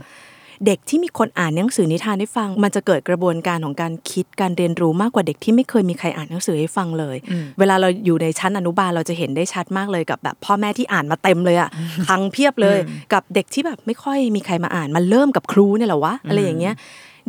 [0.66, 11.70] เด็กที่มีคนอ่านหนังสือนิทานให้ฟัง มันจะเกิดกระบวนการของการคิดการเรียนรู้มากกว่าเด็กที่ไม่เคยมีใครอ่านหนังสือให้ฟังเลยอืมเวลาเราอยู่ในชั้นอนุบาลเราจะเห็นได้ชัดมากเลยกับแบบพ่อแม่ที่อ่านมาเต็มเลยอะ
[12.08, 12.78] คลังเพียบเลย
[13.14, 16.76] กับเด็กที่แบบไม่ค่อยมีใครมาอ่านมันเริ่มกับครูเนี่ยแหละวะอะไรอย่างเงี้ย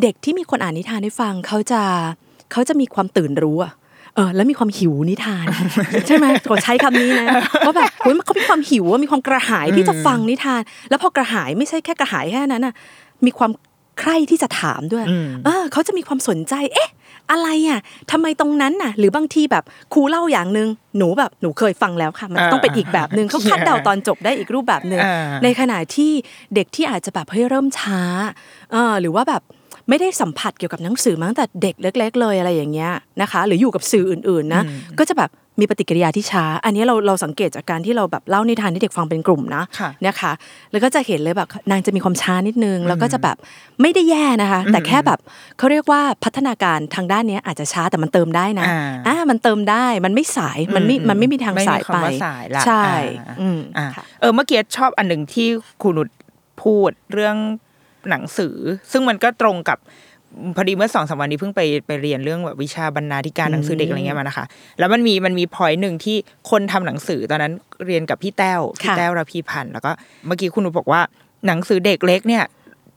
[0.03, 1.81] เด็กที่มีคนอ่านนิทานให้ฟังเขาจะ
[2.53, 3.73] เขาจะมีความตื่นรู้อะ
[4.17, 5.47] เออแล้วมีความหิวนิทาน
[6.07, 7.27] ใช่ไหมขอใช้คำนี้นะ
[7.67, 12.75] ว่าแบบเฮ้ยเขามีความหิวอะมีความกระหายที่จะฟังนิทาน แล้วพอกระหายไม่ใช่แค่กระหายแค่นั้นน่ะ
[13.27, 13.51] มีความ
[14.01, 16.91] ใคร่ที่จะถามด้วยอืมเออเขาจะมีความสนใจ เอ๊ะ
[17.31, 17.81] อะไรอะ
[18.11, 26.11] ทำไมตรงนั้นน่ะ หรือบางทีแบบครูเล่าอย่างหนึ่งหนูแบบหนูเคยฟังแล้วค่ะ มันอ่าต้องเป็นอีกแบบหนึ่งเขาคาดเดาตอนจบได้อีกรูปแบบหนึ่งอ่าในขณะที่
[26.55, 28.01] เด็กที่อาจจะแบบเฮ้ยเริ่มช้า
[28.73, 29.43] เออหรือว่าแบบ
[29.89, 32.93] ไม่ได้สัมผัสเกี่ยวกับหนังสือมาตั้งแต่เด็กเล็ก ๆ เลยอะไรอย่างเงี้ย
[33.23, 34.63] นะคะ หรืออยู่กับสื่ออื่นๆนะ
[34.99, 40.33] ก็จะแบบมีปฏิกิริยาที่ช้า อันนี้เราเราสังเกตจากการที่เราแบบเล่านิทานที่เด็กฟังเป็นกลุ่มนะค่ะนะคะ
[40.73, 43.37] แล้วก็จะเห็นเลยแบบนางจะมีความช้านิดนึง แล้วก็จะแบบ
[43.83, 45.19] ไม่ได้แย่นะคะ แต่แค่แบบ
[45.59, 52.85] เขาเรียกว่าพัฒนาการทางด้านเนี้ยอาจจะช้าแต่มันเติมได้นะอ่าอ่ามันเติมได้มันไม่สายมันไม่อืมมันไม่มีทางไม่มีสายไปคำว่าสายละใช่
[53.29, 55.49] อ่าอืมอ่าค่ะเออเมื่อกี้ชอบอันหนึ่งที่
[55.83, 56.09] ครูนุช
[56.63, 57.37] พูดเรื่อง
[58.11, 58.57] หนังสือ
[58.93, 59.79] ซึ่งมันก็ตรงกับ
[60.57, 64.45] พอดีเมื่อสองสามวันนี้เพิ่งไปไปเรียนเรื่องแบบวิชาบรรณาธิการหนังสือเด็กอะไรเงี้ยมานะคะ
[64.79, 66.17] แล้วมันมีมันมีพอยต์หนึ่งที่
[66.51, 67.53] คนทำหนังสือตอนนั้น
[67.87, 69.91] เรียนกับพี่แต้วพี่ค่ะแต้วระพีพันธ์แล้วก็
[70.27, 71.01] เมื่อกี้คุณนุชบอกว่า
[71.47, 72.45] หนังสือเด็กเล็กเนี่ย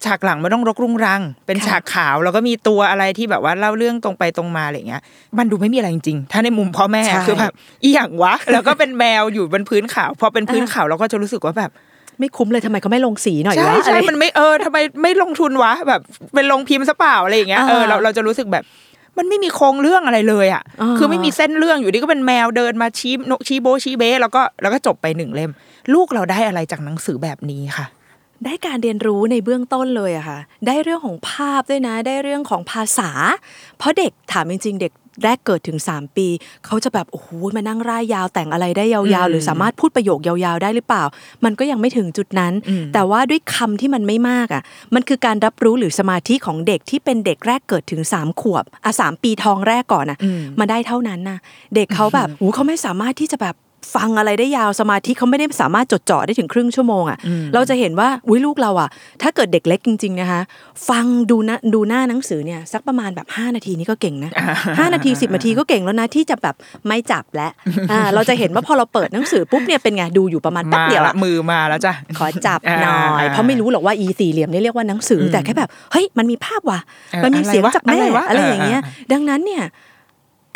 [0.05, 5.01] ฉากหลังไม่ต้องรกรุงรัง เป็นฉากขาว แล้วก็มีตัวอะไรที่แบบว่าเล่าเรื่องตรงไปตรงมาอะไรเงี้ย
[5.37, 11.71] มันดูไม่มีอะไรจริงๆ ถ้าในมุมพ่อแม่ใช่คือแบบอีหยังวะ แล้วก็เป็นแมวอยู่บนพื้นขาว พอเป็นพื้นขาวเราก็จะรู้สึกว่าแบบ
[12.19, 16.01] ไม่คุ้มเลยทำไมเขาไม่ลงสีหน่อยใช่วะใช่อะไรมันไม่เออทำไมไม่ลงทุนวะ แบบ
[16.33, 18.63] เป็นลงพิมพ์ซะเปล่าอะไรอย่างเงี้ยอ่าเออเราเราจะรู้สึกแบบ
[19.17, 25.51] มันไม่มีโครงเรื่องอะไรเลยอะอ่าคือไม่มีเส้นเรื่องอยู่ดีก็เป็นแมวเดินมาชี้นกชี้โบะชี้เบ้แล้วก็แล้วก็จบไปหนึ่งเล่ม
[25.93, 27.85] ลูกเราได้อะไรจากหนังสือแบบนี้ค่ะ
[28.45, 33.09] ได้การเรียนรู้ในเบื้องต้นเลยอะค่ะ ได้เรื่องของภาพด้วยนะ ได้เรื่องของภาษา
[33.77, 34.91] เพราะเด็กถามจริงๆเด็ก
[35.23, 36.27] แรกเกิดถึง 3 ปี
[36.65, 41.03] เขาจะแบบโอ้โหมานั่งร่ายยาวแต่งอะไรได้ยาวๆ หรือสามารถพูดประโยคยาวๆ ได้หรือเปล่า
[41.45, 42.53] มันก็ยังไม่ถึงจุดนั้น
[42.93, 44.63] แต่ว่าด้วยคำที่มันไม่มากอะ
[44.95, 50.17] มันคือการรับรู้หรือสมาธิของเด็กที่เป็นเด็กแรกเกิดถึง 3 ขวบอะสามปีทองแรกก่อนอะ
[50.59, 51.37] มาได้เท่านั้นนะ
[51.75, 53.55] เด็กเขาแบบโอ้โหเขาไม่สามารถที่จะแบบ
[53.93, 57.17] ฟังอะไรได้ยาวสมาธิเขาไม่ได้สามารถจดจ่อได้ถึงครึ่งชั่วโมงอะ
[57.53, 58.89] เราจะเห็นว่าอุ้ยลูกเราอะ
[59.21, 60.41] ถ้าเกิดเด็กเล็กจริง ๆนะคะ
[60.89, 66.55] ฟังดูนะดูหน้าหนังสือเนี่ยสักประมาณแบบ 5 นาทีนี่ก็เก่งนะ5นาที 10 นาทีก็เก่งแล้วนะที่จะแบบ
[66.87, 67.51] ไม่จับแล้ว
[67.91, 79.63] อ่าเราจะเห็นว่าพอเราเปิดหนังสือปุ๊บเนี่ยเป็นไงดูอยู่ประมาณแป๊บมาเดียวละอะมือมาแล้วจ้ะขอจับอ่าหน่อยเพราะไม่รู้หรอกว่าอีสี่เหลี่ยมนี่เรียกว่าหนังสืออแต่แค่แบบเฮ้ยมันมีภาพว่ะเออมันมีเสียงอะไรวะจากแม่อะไรวะอะไรอย่างเงี้ยเออเออดังนั้นเนี่ย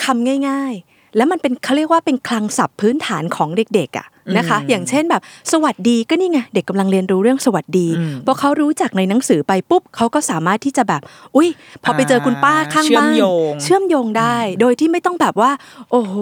[0.03, 7.87] คำง่าย ๆ แล้วมันเป็นเขาเรียกว่าเป็นคลังศัพท์พื้นฐานของเด็กๆอะนะคะ อย่างเช่นแบบ สวัสดีก็นี่ไงเด็กกำลังเรียนรู้เรื่องสวัสดี
[8.25, 11.01] พอเขารู้จากในหนังสือไปปุ๊บเขาก็สามารถที่จะแบบ
[11.35, 11.49] อุ้ย
[11.83, 15.51] พอไปเจอคุณป้าข้างเชื่อมบ้านโยงเชื่อมโยงได้ โดยที่ไม่ต้องแบบว่า
[15.91, 16.15] โอ้โห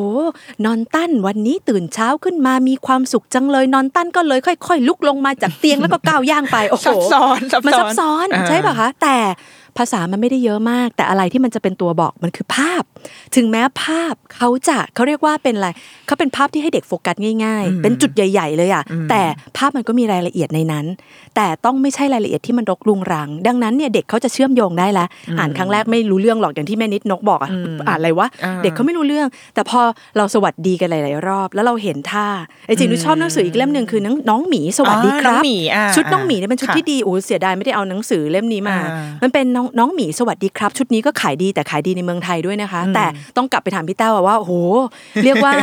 [0.66, 9.18] นอนตั้นวันนี้ตื่นเช้าขึ้นมามีความสุขจังเลยนอนตั้นก็เลยค่อย ๆ ลุกลงมาจากเตียงแล้วก็ก้าวย่างไปโอ้โหซับซ้อนซับมันซ้ซัอนบซ้อนอ่าใช่ป่ะคะแต่
[9.78, 12.84] ภาษามันไม่ได้เยอะมาก แต่อะไรที่มันจะเป็นตัวบอกมันคือภาพ
[13.36, 15.70] ถึงแม้ภาพเขาจะเขาเรียกว่าเป็นอะไร
[16.08, 19.22] เขาเป็นภาพที่ให้เด็กโฟกัสง่าย ๆ เป็นจุดใหญ่ ๆ เลยอะแต่
[19.58, 20.86] ภาพมันก็มีรายละเอียดในนั้น
[21.36, 25.08] แต่ต้องไม่ใช่รายละเอียดที่มันรกรุงรัง ดังนั้นเนี่ยเด็กเขาจะเชื่อมโยงได้แล้ว
[25.40, 27.52] อ่านครั้งแรกไม่รู้เรื่องหรอกอย่างที่แม่นิดนกบอกอะ
[27.88, 29.80] อ่านอะไรวะอ่าเด็กเขาไม่รู้เรื่อง แต่พอ
[30.18, 32.28] เราสวัสดีกันหลายๆรอบ แล้วเราเห็นท่า
[32.68, 43.06] ไอ้จริงหนูชอบหนังสืออีกเล่มหนึ่งคือน้องน้องหมีสวัสดีคอ๋อน้รัองบหมีอ่าชุดน้องหมีเนี่ยเป็นชุดค่ะที่ดีโอ้เสียดายไม่ได้เอาหนังสือเล่มนี้มาอ่ามันเป็นน้องน้องหมีสวัสดีครับ ชุดนี้ก็ขายดีแต่ขายดีในเมืองไทยด้วยนะคะ แต่
[43.38, 44.54] ต้องกลับไปถามพี่แต้วอะว่าโอ้โห
[45.24, 45.54] เรียกว่า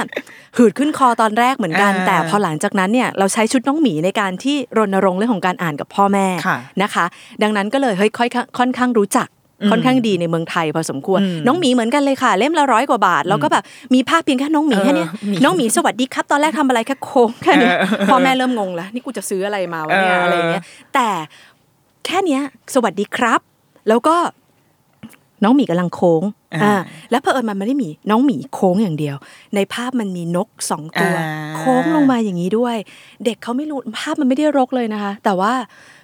[0.57, 7.05] หืดขึ้นคอตอนแรกเหมือนกันอ่าแต่พอหลังจากนั้นเนี่ยเราใช้ชุดน้องหมีในการที่รณรงค์เรื่องของการอ่านกับพ่อแม่ค่ะนะคะ
[7.43, 9.29] ดังนั้นก็เลยเฮ้ยค่อยค่อนข้างรู้จัก
[9.71, 13.65] ค่อนข้างดีในเมืองไทยพอสมควร น้องหมีเหมือนกันเลยค่ะ เล่มละร้อยกว่าบาท แล้วก็แบบ
[13.95, 20.63] มีภาพเพียงแค่น้องหมีแค่เนี้ยเออหมีน้องหมีสวัสดีครับ ตอนแรกทำอะไรแค่โค้งแค่นี้เออพ่อแม่เริ่มงงแล้วนี่กูจะซื้ออะไรมาวะเนี่ยเออออะไรอย่างเงี้ย
[20.95, 21.09] แต่
[22.07, 22.41] แค่เนี้ย
[22.75, 23.41] สวัสดีครับ
[23.89, 24.17] แล้วก็
[25.45, 26.23] น้องหมีกำลังโค้ง
[26.55, 26.75] อ่าอ่า
[27.11, 29.17] แล้วเผอิญมันไม่ได้หมีน้องหมีโค้งอย่างเดียว
[29.55, 32.77] ในภาพมันมีนกสองตัวอ่าโค้งลงมาอย่างนี้ด้วย
[33.25, 35.53] เด็กเขาไม่รู้ภาพมันไม่ได้รกเลยนะคะ แต่ว่า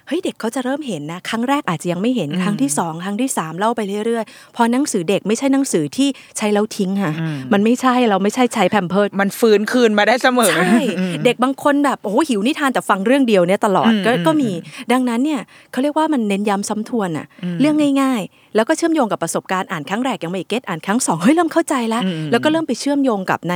[0.11, 7.13] ฮ้ยเด็กเขาจะเริ่มเห็นนะ ครั้งแรกอาจจะยังไม่เห็นครั้งที่สองครั้งที่สามเล่าไปเรื่อยๆ พอหนังสือเด็กไม่ใช่หนังสือที่ใช้แล้วทิ้งค่ะ
[7.53, 10.79] มันไม่ใช่เราไม่ใช่ใช้แพมเพิร์ดมันฟื้นคืนมาได้เสมอใช่
[11.25, 14.51] เด็กบางคนแบบโอ้โหหิวนิทานแต่ฟังเรื่องเดียวเนี่ยตลอดก็ก็มี
[14.91, 17.25] ดังนั้นเนี่ยเขาเรียกว่ามันเน้นย้ำซ้ำทวนอะ
[17.59, 23.55] เรื่องง่าย ๆ แล้วก็เชื่อมโยงกับประสบการณ์อ่านครั้งแรกยังไม่เก็ตอ่านครั้งสองเฮ้ยเริ่มเข้าใจแล้ว แล้วก็เริ่มไปเชื่อมโยงกับใน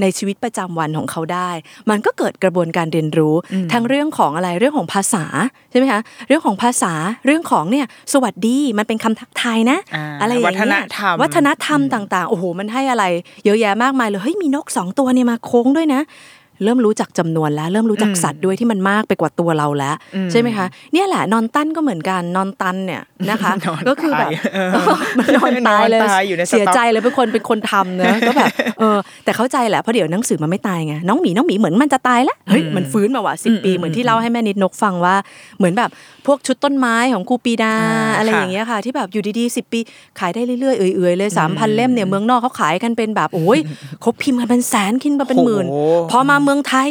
[0.00, 1.50] ในชีวิตประจำวันของเขาได้
[1.90, 3.34] มันก็เกิดกระบวนการเรียนรู้
[3.72, 5.24] ทั้งเรื่องของอะไรเรื่องของภาษา
[5.70, 6.92] ใช่ไหมคะเรื่องของภาษา
[7.26, 13.04] เรื่องของเนี่ยสวัสดีมันเป็นคำทักทายนะอ่าอะไรอย่างเงี้ยวัฒนธรรมวัฒนธรรมต่างๆโอ้โหมันให้อะไร
[13.44, 16.00] เยอะแยะมากมายเลยเฮ้ยมีนกสองตัวเนี่ยมาโค้งด้วยนะ
[16.62, 19.94] เริ่มรู้จักจำนวนแล้ว เริ่มรู้จักสัตว์ด้วยที่มันมากไปกว่าตัวเราแล้ว
[20.30, 28.48] ใช่ไหมคะเนี่ยแหละนอนตั้นก็เหมือนกันนอนตันเนี่ยนะคะนอนก็คือแบบตายเออมันนอนตายเลยนอนตายอยู่ในสต็อกเสียใจเลยเป็นคนเป็นคนทำเนอะก็แบบ
[28.80, 35.14] เออแต่เข้าใจแหละเพราะเดี๋ยวหนังสือมันไม่ตายไงน้องหมีน้องหมีเหมือนมันจะตายแล้วเฮ้ยมันฟื้นมาว่ะสิปีเหมือนที่เล่าให้แม่นิดนกฟังว่า
[35.58, 35.90] เหมือนแบบ
[36.26, 39.80] พวกชุดต้นไม้ของครูปีดาอ่าอะไรค่ะอย่างเงี้ยค่ะ ที่แบบอยู่ดีๆสิปี
[40.18, 43.58] ขายได้เรื่อยๆเอื่อยๆเลยสามพันเล่มเนี่ยเมืองนอกเขาขายกันเป็นแบบโอ้ย
[44.00, 46.90] เขาพิมพ์กันเป็นแสนคินมาเป็นหมื่นโอ้โหพอมาเมืองไทย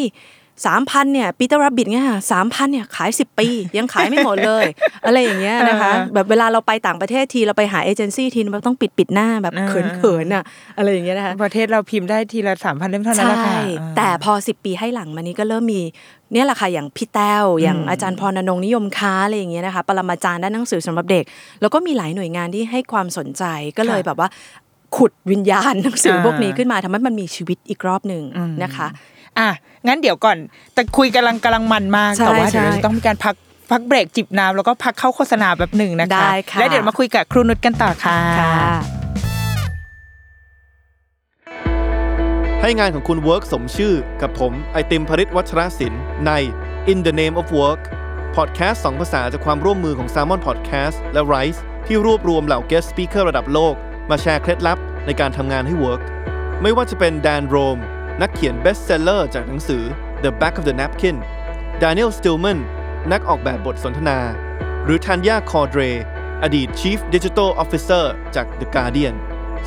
[0.66, 4.66] สามพันเนี่ยปีเตอร์รับบิทเนี่ยสามพันเนี่ยขายสิบปี ยังขายไม่หมดเลย
[5.06, 10.44] อะไรอย่างเงี้ยนะคะเออแบบเวลาเราไปต่างประเทศทีเราไปหาเอเจนซี่ทีเราต้องปิดปิดหน้าแบบเออเขินเขินๆอะ
[10.78, 13.58] อะไรอย่างเงี้ยนะคะประเทศเราพิมพ์ได้ทีละสามพันเล่มเท่านั้นใช่แหละค่ะ
[13.98, 15.82] แต่พอสิบปีให้หลังมานี้ก็เริ่มมี
[16.34, 21.24] เนี่ยแหละค่ะอย่างพี่แต้วอย่างอาจารย์พรณนงค์นิยมค้าอะไรอย่างเงี้ยนะคะปรมาจารย์ด้านหนังสือสำหรับเด็ก
[21.62, 23.44] แล้วก็มีหลายหน่วยงานที่ให้ความสนใจ
[23.78, 24.30] ก็เลยแบบว่า
[24.96, 28.24] ขุดวิญญาณหนังสือพวกนี้ขึ้นมาทำให้มันมีชีวิตอีกรอบหนึ่ง
[28.64, 28.88] นะคะ
[29.40, 29.50] อะ
[29.88, 30.38] งั้นเดี๋ยวก่อน
[30.74, 33.36] แต่คุยกำลังกำลังมันมากใช่แต่ว่าเดี๋ยวใช่เราจะต้องมีการพัก
[33.72, 38.56] พักเบรกจิบน้ำแล้วก็พักเข้าโฆษณาแบบหนึ่งนะคะได้ค่ะแล้วเดี๋ยวมาคุยกับครูนุชกันต่อค่ะค่ะ
[42.62, 46.32] ให้งานของคุณ Work สมชื่อกับผมไอติมภริศวัชรศิลป์ใน
[46.92, 47.82] In the Name of Work
[48.36, 53.74] พอดแคสต์สองภาษาจากความร่วมมือของ Salmon Podcast และ Rise ที่รวบรวมเหล่า Guest Speaker ระดับโลก
[54.10, 56.02] มาแชร์เคล็ดลับในการทำงานให้ Work
[56.62, 57.78] ไม่ว่าจะเป็น Dan Roam
[58.22, 59.84] นักเขียน Bestseller จากหนังสือ
[60.24, 61.18] The Back of the Napkin
[61.84, 62.60] Daniel Stillman
[63.12, 64.20] นักออกแบบบทสนทนา
[64.84, 65.82] หรือ Tanya Cordrey
[66.44, 69.16] อดีต Chief Digital Officer จาก The Guardian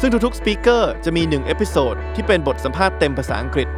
[0.01, 3.69] ซึ่งทุกๆ speaker จะมี 1 episode ที่เป็นบทสัมภาษณ์เต็มภาษาอังกฤษ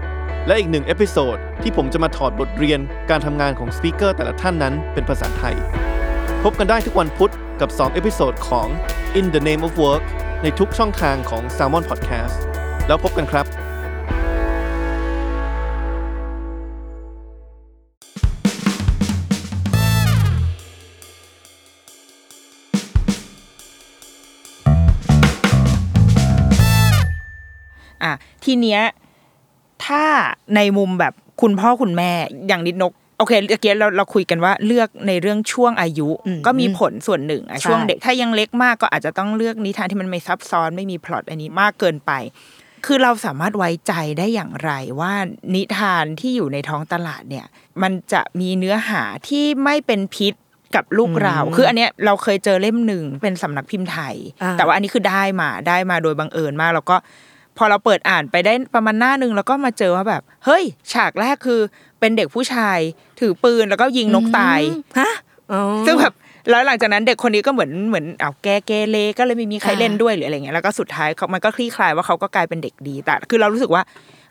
[0.47, 5.55] และอีกหนึ่ง episode ที่ผมจะมาถอดบทเรียนการทำงานของ speaker แต่ละท่านนั้นเป็นภาษาไทย
[6.45, 8.69] พบกันได้ทุกวันพุธกับ 2 episode ของ
[9.19, 10.05] In the Name of Work
[10.43, 12.37] ในทุกช่องทางของ Salmon Podcast
[12.87, 13.47] แล้วพบกันครับ
[28.49, 28.83] ทีเนี้ย
[29.87, 30.05] ถ้า
[30.57, 32.11] ในมุมแบบคุณพ่อคุณแม่
[32.49, 42.13] อย่างนิดนกโอเคเมื่อกี้เราเราคุยกันว่าเลือกในเรื่องช่วงอายุอืมก็มีผลส่วนหนึ่งอะใช่ช่วงเด็กถ้ายังเล็กมากก็อาจจะต้องเลือกนิทานที่มันไม่ซับซ้อนไม่มีพล็อตอันนี้มากเกินไป
[42.87, 45.13] คือเราสามารถไว้ใจได้อย่างไรว่า
[45.55, 47.47] นิทานที่อยู่ในท้องตลาดเนี่ย
[47.83, 50.35] มันจะมีเนื้อหาที่ไม่เป็นพิษ
[50.77, 56.97] กับลูกเรา คืออันเนี้ยเราเคยเจอเล่มหนึ่งเป็นสำนักพิมพ์ไทยอ่าแต่ว่าอันนี้คือได้มาได้มาโดยบังเอิญมากแล้วก็
[57.59, 61.61] พอเราเปิดอ่านไปได้ประมาณหน้าหนึ่งแล้วก็มาเจอว่าแบบ เฮ้ย ฉากแรกคือ
[62.01, 62.79] เป็นเด็กผู้ชาย
[63.21, 64.61] ถือปืนแล้วก็ยิงนกตาย
[64.99, 65.13] ฮะ
[65.53, 66.15] อ๋อซึ่งแบบ
[66.51, 73.83] แล้วหลังจากนั้นเด็กคนนี้ก็เหมือนเหมือนเอาแกเกเรก็เลยไม่มีใครอ่าเล่นด้วยหรืออะไรเงี้ยแล้วก็สุดท้ายเขามันก็คลี่คลายว่าเขาก็กลายเป็นเด็กดีแต่คือเรารู้สึกว่า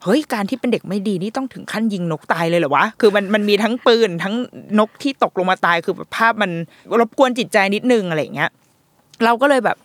[0.03, 4.35] เฮ้ยการที่เป็นเด็กไม่ดีนี่ต้องถึงขั้นยิงนกตายเลยเหรอวะ คือมันมันมีทั้งปืนทั้ง
[4.79, 6.51] นกที่ตกลงมาตายคือแบบภาพมัน
[6.99, 8.49] รบกวนจิตใจนิดนึงอะไรเงี้ย
[9.23, 9.77] เราก็เลยแบบ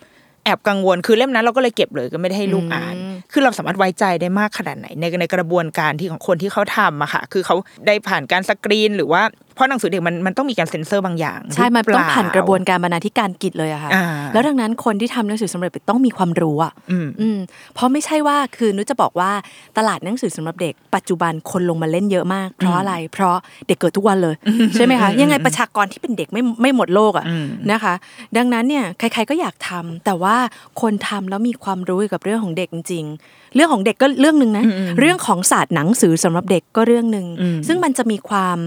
[0.45, 2.95] แอบกังวลคือเล่มนั้นเราก็เลยเก็บเลยก็ไม่ได้ให้ลูกอ่าน
[3.33, 9.23] คือเราสามารถไว้ใจได้มากขนาดไหนในในกระบวนการที่ของคนที่เขาทำอะค่ะ คือเขาได้ผ่านการสกรีนหรือว่า
[9.55, 17.39] เพราะหนังสือเด็กมันมันต้องมีการเซ็นเซอร์บางอย่าง ใช่ มันหรืต้องเปล่ผ่านกระบวนการบรรณาธิการกิจเลยอะค่ะอ่าแล้วดังนั้นคนที่ทำหนังสือสำเร็จต้องมีความรู้อะอืมอืม
[17.75, 19.31] เพราะไม่ใช่ว่าคือนุชจะบอกว่า
[19.79, 23.37] ตลาดหนังสือสำหรับเด็กปัจจุบันคนลงมาเล่นเยอะมาก เพราะอะไร เพราะ
[23.67, 24.35] เด็กเกิดทุกวันเลย
[24.75, 27.95] ใช่ไหมคะ ยังไงประชากรที่เป็นเด็กไม่ไม่หมดโลกอะอืมนะคะ
[28.37, 30.37] ดังนั้นเนี่ยใคร ๆก็อยากทำแต่ว่า
[30.81, 33.17] คนทำแล้วมีความรู้เกี่ยวกับเรื่องของเด็กจริงๆ
[33.55, 34.65] เรื่องของเด็กก็เรื่องหนึ่งนะ
[34.99, 37.27] เรื่องของศาสตร์หนังสือสำหรับเด็กก็เรื่องหนึ่ง
[37.67, 38.59] ซึ่งมันจะมีความ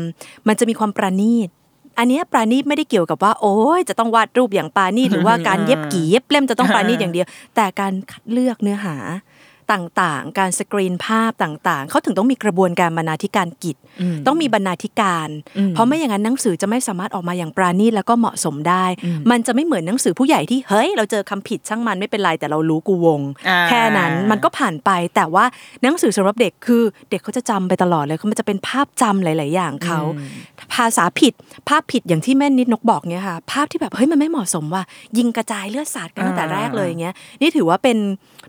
[0.48, 1.50] มันจะมีความประณีต
[1.98, 8.96] อันเนี้ยปราณีตไม่ได้เกี่ยวกับว่า โอ้ยจะต้องวาดรูปอย่างปราณีตหรือว่าการเย็บกี่เย็บเล่มจะต้องปราณีตอย่างเดียว แต่การคัดเลือกเนื้อหา
[9.72, 13.78] ต่างๆ การสกรีนภาพต่างๆ เขาถึงต้องมีกระบวนการบรรณาธิการกิจ
[14.28, 15.30] ต้องมีบรรณาธิการ
[15.74, 18.86] เพราะไม่อย่างนั้นหนังสือจะไม่สามารถออกมาอย่างปราณีตแล้วก็เหมาะสมได้
[19.32, 25.46] มันจะไม่เหมือนหนังสือผู้ใหญ่ที่เฮ้ย เราเจอคำผิดช่างมันไม่เป็นไรแต่เรารู้กูวงอ่าแค่นั้นมันก็ผ่านไปแต่ว่า
[25.82, 30.00] หนังสือสำหรับเด็กคือ เด็กเขาจะจำไปตลอดเลยเขามันจะเป็นภาพจำหลาย ๆ อย่างเขา
[30.74, 31.34] ภาษาผิด
[31.70, 34.84] ภาพผิดอย่างที่แม่นิดนกบอกเนี่ยค่ะภาพที่แบบเฮ้ยมันไม่เหมาะสมว่า
[35.18, 37.98] ยิงกระจายเลือดสาดกันตั้งแต่แรกเลยอย่างเงี้ยนี่ถือว่าเป็น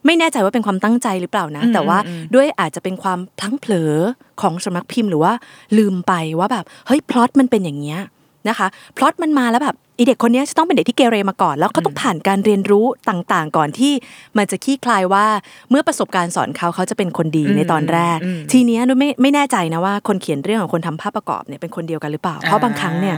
[0.07, 1.99] ไม่แน่ใจว่าเป็นความตั้งใจหรือเปล่านะ แต่ว่า
[2.35, 3.93] ด้วยอาจจะเป็นความพลั้งเผลอ
[4.41, 5.33] ของสำนักพิมพ์หรือว่า
[5.79, 8.01] ลืมไปว่าแบบเฮ้ยพล็อตมันเป็นอย่างเงี้ย
[8.49, 13.93] นะคะพล็อตมันมาแล้วแบบอีเด็กคนเนี้ยจะต้องเป็นเด็กที่เกเรมาก่อน แล้วก็ต้องผ่านการเรียนรู้ต่างๆ ก่อนที่
[14.37, 15.27] มันจะคลี่คลายว่า
[15.71, 18.19] เมื่อประสบการณ์สอนเขาเขาจะเป็นคนดีในตอนแรก
[18.53, 23.17] ทีเนี้ยนุ้ยไม่ไม่แน่ใจนะว่าคนเขียนเรื่องของคนทำภาพประกอบเนี่ยเป็นคนเดียวกันหรือเปล่า เพราะบางครั้งเนี่ย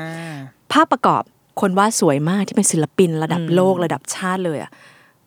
[0.72, 1.22] ภาพประกอบ
[1.60, 4.70] คนวาดสวยมากที่เป็นศิลปินระดับโลกระดับชาติเลยอะ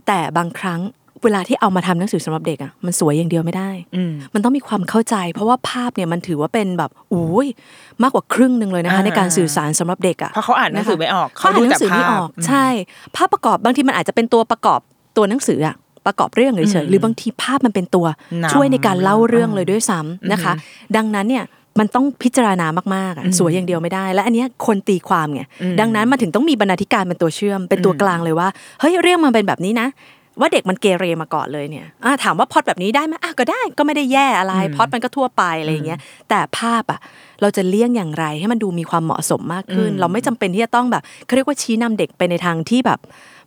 [0.07, 0.79] แต่บางครั้ง
[1.23, 3.69] เวลาที่เอามาทำหนังสือสำหรับเด็กอะมันสวยอย่างเดียวไม่ได้
[4.33, 7.47] มันต้องมีความเข้าใจ เพราะว่าภาพเนี่ยมันถือว่าเป็นแบบโอ้ย
[8.01, 12.65] มากกว่าครึ่งหนึ่งเลยนะคะอ่าในการสื่อสารสำหรับเด็กอะเพราะเขาอ่านหนังสือไม่ออกเขาอ่านหนังสือไม่ออกเขาดูแต่ภาพใช่
[13.15, 14.79] ภาพประกอบบางทีมันอาจจะเป็นตัวประกอบ
[15.17, 18.05] ตัวหนังสืออะประกอบเรื่องเฉยๆหรือบางทีภาพมันเป็นตัว
[18.43, 20.53] นำช่วยในการเล่าเรื่องเลยด้วยซ้ำนะคะ
[20.95, 21.45] ดังนั้นเนี่ย
[21.79, 25.41] มันต้องพิจารณามากๆอะสวยอย่างเดียวไม่ได้ และอันเนี้ยคนตีความไง
[25.79, 28.47] ดังนั้นมันถึงต้องมีบรรณาธิการเป็นตัวเชื่อมเป็นตัวกลางเลยว่า
[28.79, 29.87] เฮ้ยเรื่องมันเป็นแบบนี้นะ
[30.39, 36.99] ว่าเด็กมันเกเรมาก่อนเลยเนี่ยอะถามว่าพล็อดแบบนี้ได้ไหมอะก็ได้ก็ไม่ได้แย่อะไรพล็อดมันก็ทั่วไปอะไรอย่างเงี้ยแต่ภาพอะ
[37.41, 42.99] เราจะเลี่ยงอย่างไรให้มันดูมีความเหมาะสมมากขึ้น เราไม่จำเป็นที่จะต้องแบบเขาเรียกว่าชี้นำเด็กไปในทางที่แบบ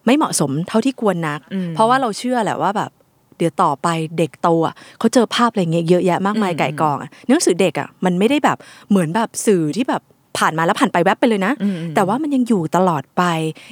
[0.07, 1.41] ไม่เหมาะสมเท่าที่ควรนัก
[1.75, 2.91] เพราะว่าเราเชื่อแหละว่าแบบ
[3.39, 8.59] เดี๋ยวต่อไปเด็กโตอะเขาเจอภาพอะไรเงี้ยเยอะแยะมากมายไก่กองอะหนังสือเด็กอะมันไม่ได้แบบ
[8.91, 10.03] เหมือนแบบสื่อที่แบบ
[10.39, 11.53] ผ่านมาแล้วผ่านไปแวบไปเลยนะ
[11.95, 13.23] แต่ว่ามันยังอยู่ตลอดไป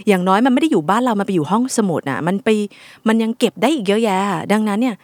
[0.08, 2.48] อย่างน้อยมันไม่ได้อยู่บ้านเรามันไปอยู่ห้องสมุดอะ มันไป
[3.08, 4.18] มันยังเก็บได้อีกเยอะแยะ
[4.52, 4.96] ดังนั้นเนี่ย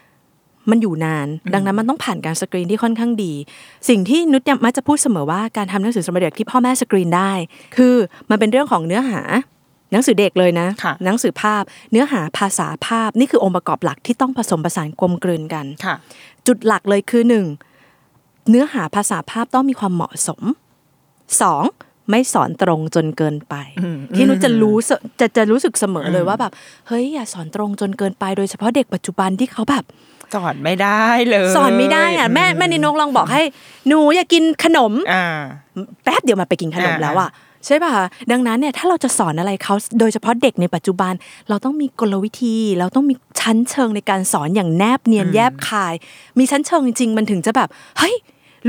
[0.70, 3.32] มันอยู่นาน ดังนั้นมันต้องผ่านการสกรีนที่ค่อนข้างดี
[3.88, 7.32] สิ่งที่นุชเนี่ยมักจะพูดเสมอว่าการทำหนังสือสำหรับเด็กที่พ่อแม่สกรีนได้
[7.76, 7.94] คือ
[8.30, 9.20] มันเป็นเรื่องของเนื้อหา
[9.92, 15.94] หนังสือเด็กเลยนะค่ะหนังสือภาพ เนื้อหาภาษาภาพนี่คือองค์ประกอบหลักที่ต้องผสมผสานกลมกลืนกันค่ะ
[16.46, 17.46] จุดหลักเลยคือหนึ่ง
[18.50, 20.42] เนื้อหาภาษาภาพต้องมีความเหมาะสม
[21.42, 21.64] สอง
[22.10, 23.54] ไม่สอนตรงจนเกินไป
[24.16, 26.52] ที่นุชจะรู้สึกจะจะรู้สึกเสมอเลยว่าแบบ
[26.88, 29.84] เฮ้ยอย่าสอนตรงจนเกินไป โดยเฉพาะเด็กปัจจุบันที่เขาแบบ
[30.34, 33.42] สอนไม่ได้เลยสอนไม่ได้อะแม่แม่นินกลองบอกให้
[33.88, 35.24] หนูอย่ากินขนมอ่า
[36.04, 37.30] แป๊บเดียวมันไปกินขนมอ่าแล้วอะ
[37.66, 37.92] ใช่ป่ะ
[38.32, 41.12] ดังนั้นเนี่ยถ้าเราจะสอนอะไรเขาโดยเฉพาะเด็กในปัจจุบัน
[41.48, 45.94] เราต้องมีกลวิธี เราต้องมีชั้นเชิงในการสอนอย่างแนบเนียนแยบคาย
[46.38, 48.14] มีชั้นเชิงจริงๆมันถึงจะแบบเฮ้ย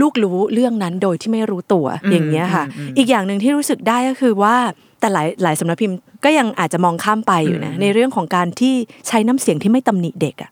[0.01, 2.63] ลูกรู้เรื่องนั้นโดยที่ไม่รู้ตัวอย่างเงี้ยค่ะ
[2.97, 4.55] อีกอย่างหนึ่งที่รู้สึกได้ก็คือว่า
[4.99, 8.73] แต่หลายหลายสำนักพิมพ์ก็ยังอาจจะมองข้ามไปอยู่นะในเรื่องของการที่
[9.07, 10.51] ใช้น้ำเสียงที่ไม่ตำหนิเด็กอะ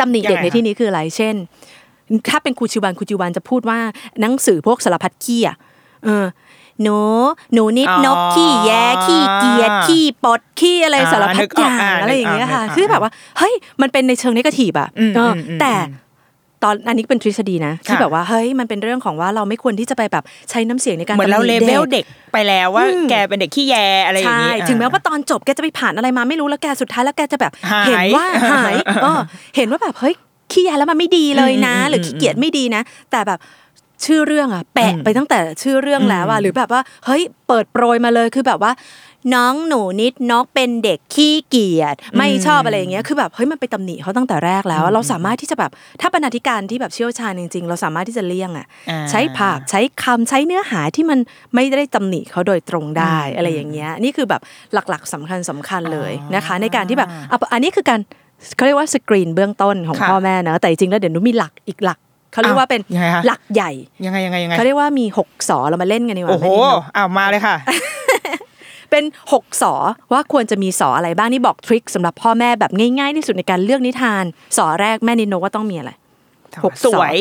[0.00, 1.34] ตำหนิเด็กยังไงในคะที่นี้คืออะไรเช่น
[2.30, 3.78] ถ้าเป็นครูชิวันครูชิวันจะพูดว่า
[4.20, 5.56] หนังสือพวกสารพัดขี้อะ
[6.04, 6.24] เออ
[6.82, 6.98] หนู
[7.54, 15.72] หนูนิดอ๋อนกขี้แย่ขี้เกียจขี้ปดขี้อะไรอ่าสารพันึดกอออกย่างอ่าอะไรอย่างเงี้ยค่ะนึกออกคือแบบว่าเฮ้ยมันเป็นในเชิงนกาทีฟอะอืมเอออมอืมแต่
[16.66, 23.76] ตอนอันนี้เป็นทฤษฎีนะที่ค่ะแบบว่าเฮ้ยมันเป็นเรื่องของว่าเราไม่ควรที่จะไปแบบใช้น้ำเสียงในการเหมือนเราตำหเลนิเวลด็กเด็กไปแล้วว่าอืมแกเป็นเด็กขี้แย
[24.06, 29.20] อะไรอย่างใช่นี้ถึงแม้ว่าตอนจบแกจะไปผ่านอะไรมาไม่รู้แล้วแกสุดท้ายแล้วแกจะแบบหายเห็นว่าหายเออ
[29.56, 30.14] เห็นว่าแบบเฮ้ย
[30.52, 33.38] ขี้ยาแล้วมันไม่ดีเลยนะอืมหรือขี้เกียจไม่ดีนะ แต่แบบ
[34.04, 38.72] ชื่อเรื่องอะแปะไปตั้งแต่ชื่อเรื่องแล้วอะหรือแบบว่าเฮ้ยเปิดโปรยมาเลยคือแบบว่า
[39.34, 51.18] น้องหนูนิดนกเป็นเด็กขี้เกียจไม่ชอบอะไรอย่างเงี้ยคือแบบเฮ้ยมันไปตำหนิเขาตั้งแต่แรกแล้ว เราสามารถที่จะแบบถ้าบรรณาธิการที่แบบเชี่ยวชาญจริงๆ เราสามารถที่จะเลี่ยงอะอ่าใช้ภาพใช้คำใช้เนื้อหาที่มัน
[51.54, 54.40] ไม่ได้ตำหนิเขาโดยตรงได้อะไรอย่างเงี้ยนี่คือแบบ
[54.74, 58.00] หลักๆสำคัญสำคัญเลยนะคะ ในการที่แบบอะอันนี้คือการ
[58.56, 61.98] เขาเรียกว่าสกรีนเบื้องต้นของค่ะพ่อแม่นะแต่จริงๆแล้วเดี๋ยวนุมีหลักอีกหลัก
[62.36, 63.70] เขาเรียกว่าเป็นยังไงคะหลักใหญ่
[64.04, 67.56] ยังไงยังไงยังไงเขาเรียกว่ามีหกสอเรามาเล่นกันดีกว่าโอ้โหแม่นิดนกอ้าวมาเลยค่ะ
[68.90, 69.74] เป็นหกสอ
[70.12, 74.24] ว่าควรจะมีสออะไรบ้างนี่บอกทริคสำหรับพ่อแม่แบบง่ายๆที่สุดในการเลือกนิทาน
[74.56, 75.90] สอแรกแม่นิดนกว่าต้องมีอะไร
[76.64, 77.16] หกสอสวย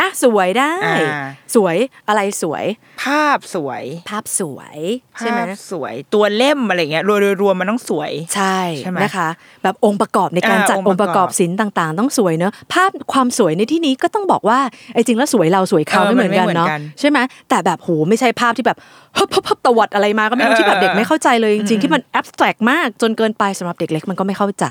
[0.00, 1.76] อะสวยได้อ่าสวย
[2.08, 2.64] อะไรสวย
[3.02, 4.78] ภาพสวย ภาพสวย
[5.18, 9.28] ใช่ไหมภาพสวย ตัวเล่มอะไรเงี้ยรวมรวมๆมันต้องสวย ใช่ใช่ไหมนะคะ
[9.62, 14.58] แบบองค์ประกอบในการอ่าจัดองค์องค์ประกอบประกอบศิลป์ต่างๆ ต้องสวยเนอะภาพความสวยในที่นี้ก็ต้องบอกว่า
[14.94, 18.78] ไอ้จริงแล้วสวยเราสวยเขาเออไม่เหมือนกันมันไม่เหมือนเนาะกันใช่ไหมแต่แบบโหไม่ใช่ภาพที่แบบ
[19.18, 24.64] ฮึบฮึบฮึบตวัดอะไรมาก็ไม่รู้เออที่แบบเด็กเออไม่เข้าใจเลยจริงๆที่มันแอบสแตรกมากจนเกินไปสำหรับเด็กเล็กมันก็ไม่เข้าใจ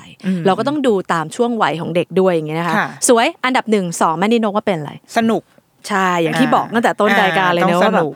[0.46, 5.44] เราก็ต้องดูตามช่วงวัยของเด็กด้วยอย่างเงี้ยนะคะค่ะสวยอันดับหนึ่งสองแม่นิโนว่าเป็นอะไรสนุก
[5.88, 8.14] ใช่อย่างที่บอกตั้งแต่ต้นรายการเลยต้เนองอะว่าแบสบนุก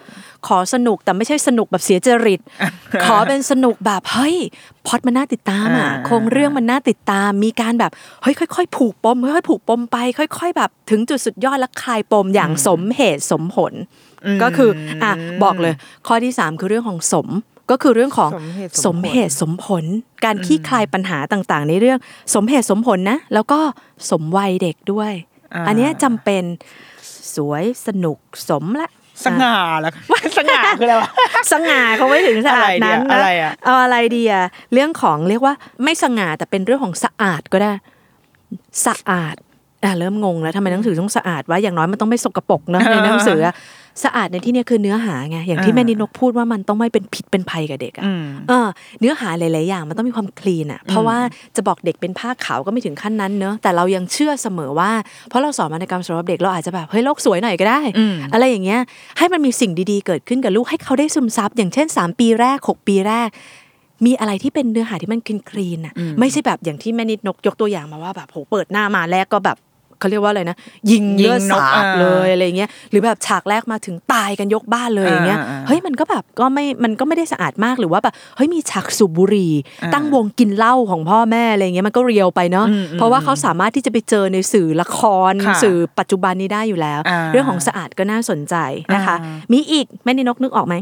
[0.47, 2.39] ขอสนุกแต่ไม่ใช่สนุกแบบเสียจริต
[3.05, 4.35] ขอเป็นสนุกแบบเฮ้ย
[4.87, 7.91] พล็อดมันน่าติดตามอะอ่าโครงเรื่องมันน่าติดตาม มีการแบบ
[8.23, 13.73] เฮ้ยค่อยๆ ผูกปมค่อยๆผูกปมไป ค่อย ๆ แบบถึงจุดสุดยอดและคลายปมอย่างสมเหตุสมผล
[14.43, 14.69] ก็คือ
[15.03, 15.11] อะ
[15.43, 15.73] บอกเลย
[16.07, 17.27] ข้อที่สามคือเรื่องของสม
[17.71, 19.83] ก็คือเรื่องของสมเหตุสสมมเหผลตุสมผล
[20.25, 21.99] การขี้คลายปัญหาต่างๆ ในเรื่อง
[22.35, 23.59] สมเหตุสมผลนะ แล้วก็
[24.11, 25.13] สมวัยเด็กด้วย
[25.53, 26.43] อ่าอันเนี้ยจำเป็น
[27.35, 28.17] สวยสนุก
[28.49, 28.89] สมละ
[29.25, 29.93] สง่าแล้ว
[30.37, 31.09] สง่าคืออะไรวะ
[31.51, 37.71] สง่าเขาไม่ถึงขนาดนั้นอะไรนะอะเอาอะไรดีอะเรื่องของเรียกว่าไม่สง่าแต่เป็นเรื่องของสะอาดก็ได้
[38.87, 39.35] สะอาด
[39.83, 43.53] อะเริ่มงงแล้วทำไมหนังสือต้องสะอาดวะอย่างน้อยมันต้องไม่สกปรกเนอะในหนังสืออะ
[44.03, 48.67] สะอาดในที่เนี้ยคือเนื้อหาไงอย่างที่อ่าแม่นินกพูดว่ามันต้องไม่เป็นผิดเป็นภัยกับเด็กอะอืมเออ
[48.99, 51.17] เนื้อหาหลาย ๆ อย่างมันต้องมีความคลีนอะเพราะว่า
[51.55, 54.91] จะบอกเด็กเป็นผ้าขาวก็ไม่ถึงขั้นนั้นเนอะแต่เรายังเชื่อเสมอว่า
[55.29, 58.79] เพราะเราสอนวรรณกรรมสำหรับเด็กเราอาจจะแบบเฮ้ยโลกสวยหน่อยก็ได้อืมอะไรอย่างเงี้ย
[59.17, 63.29] ให้มันมีสิ่งดี ๆ เกิดขึ้นกับลูกให้เขาได้ซึมซับอย่างเช่น 3 ปีแรก 6 ปีแรก
[64.05, 69.57] มีอะไรที่เป็นเนื้อหาที่มันคลีนคลีนๆอะไม่ใช่แบบอย่างที่แม่นิดนกยกตัวอย่างมาว่าแบบโหเปิดหน้ามาแรกก็แบบ
[70.03, 70.57] เขาเรียกว่าอะไรนะ
[70.91, 79.51] ยิงยิเลืงอดนกสาดอ่าเลยอะไรเงี้ยหรือแบบฉากแรกมาถึงตายกันยกบ้านเลยอย่างเงี้ยอ่าอ่าเฮ้ยมันก็แบบก็ไม่มันก็ไม่ได้สะอาดมากหรือว่าแบบเฮ้ยมีฉากสูบบุหรี่
[79.83, 84.99] อ่าตั้งวงกินเหล้าของพ่อแม่อะไรเงี้ยมันก็เรียวไปเนาะอืมอืมเพราะว่าเขาสามารถที่จะไปเจอในสื่อละค
[85.31, 88.55] รค่ะสื่อปัจจุบันนี้ได้อยู่แล้วอ่าเรื่องของสะอาดก็น่าสนใจ
[88.95, 90.75] นะคะอ่ามีอีกแม่นินกนึกออกไหม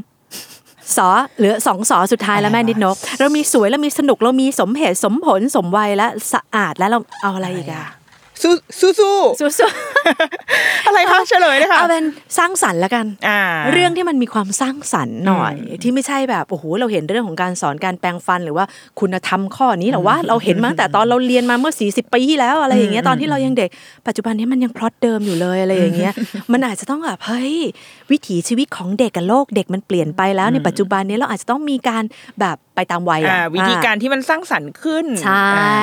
[0.97, 7.85] สอเหลือสองสอสุดท้ายแล้วแม่นิดนก เรามีสวยเรามีสนุกเรามีสมเหตุสมผลสมวัยและสะอาดแล้วเราเอาอะไรอีกอะ
[8.41, 9.69] สู้สู้สู้สู้
[10.87, 12.05] อะไรคะเฉลยเลยๆค่ะเอาเป็น
[12.37, 18.65] สร้างสรรค์แล้วกันอ่าเรื่องที่มันมีความสร้างสรรค์หน่อย ที่ไม่ใช่แบบโอ้โหเราเห็นเรื่องของการสอนการแปลงฟันหรือว่า
[18.99, 23.69] คุณธรรมข้อนี้หรอว่าเราเห็นมาตั้งแต่ตอนเราเรียนมาเมื่อ 40 ปีที่แล้วอะไรอย่างเงี้ยตอนที่เรายังเด็ก
[24.07, 26.13] ปัจจุบันนี้มันยังพล็อตเดิมอยู่เลยอะไรอย่างเงี้ย
[26.51, 27.55] มันอาจจะต้องแบบเฮ้ย
[28.11, 32.03] วิถีชีวิตของเด็กกับโลกเด็กมันเปลี่ยนไปแล้วในปัจจุบันนี้เราอาจจะต้องมีการ
[32.39, 35.79] แบบไปตามวัยอ่าอะวิธีการที่มันสร้างสรรค์ขึ้นใช่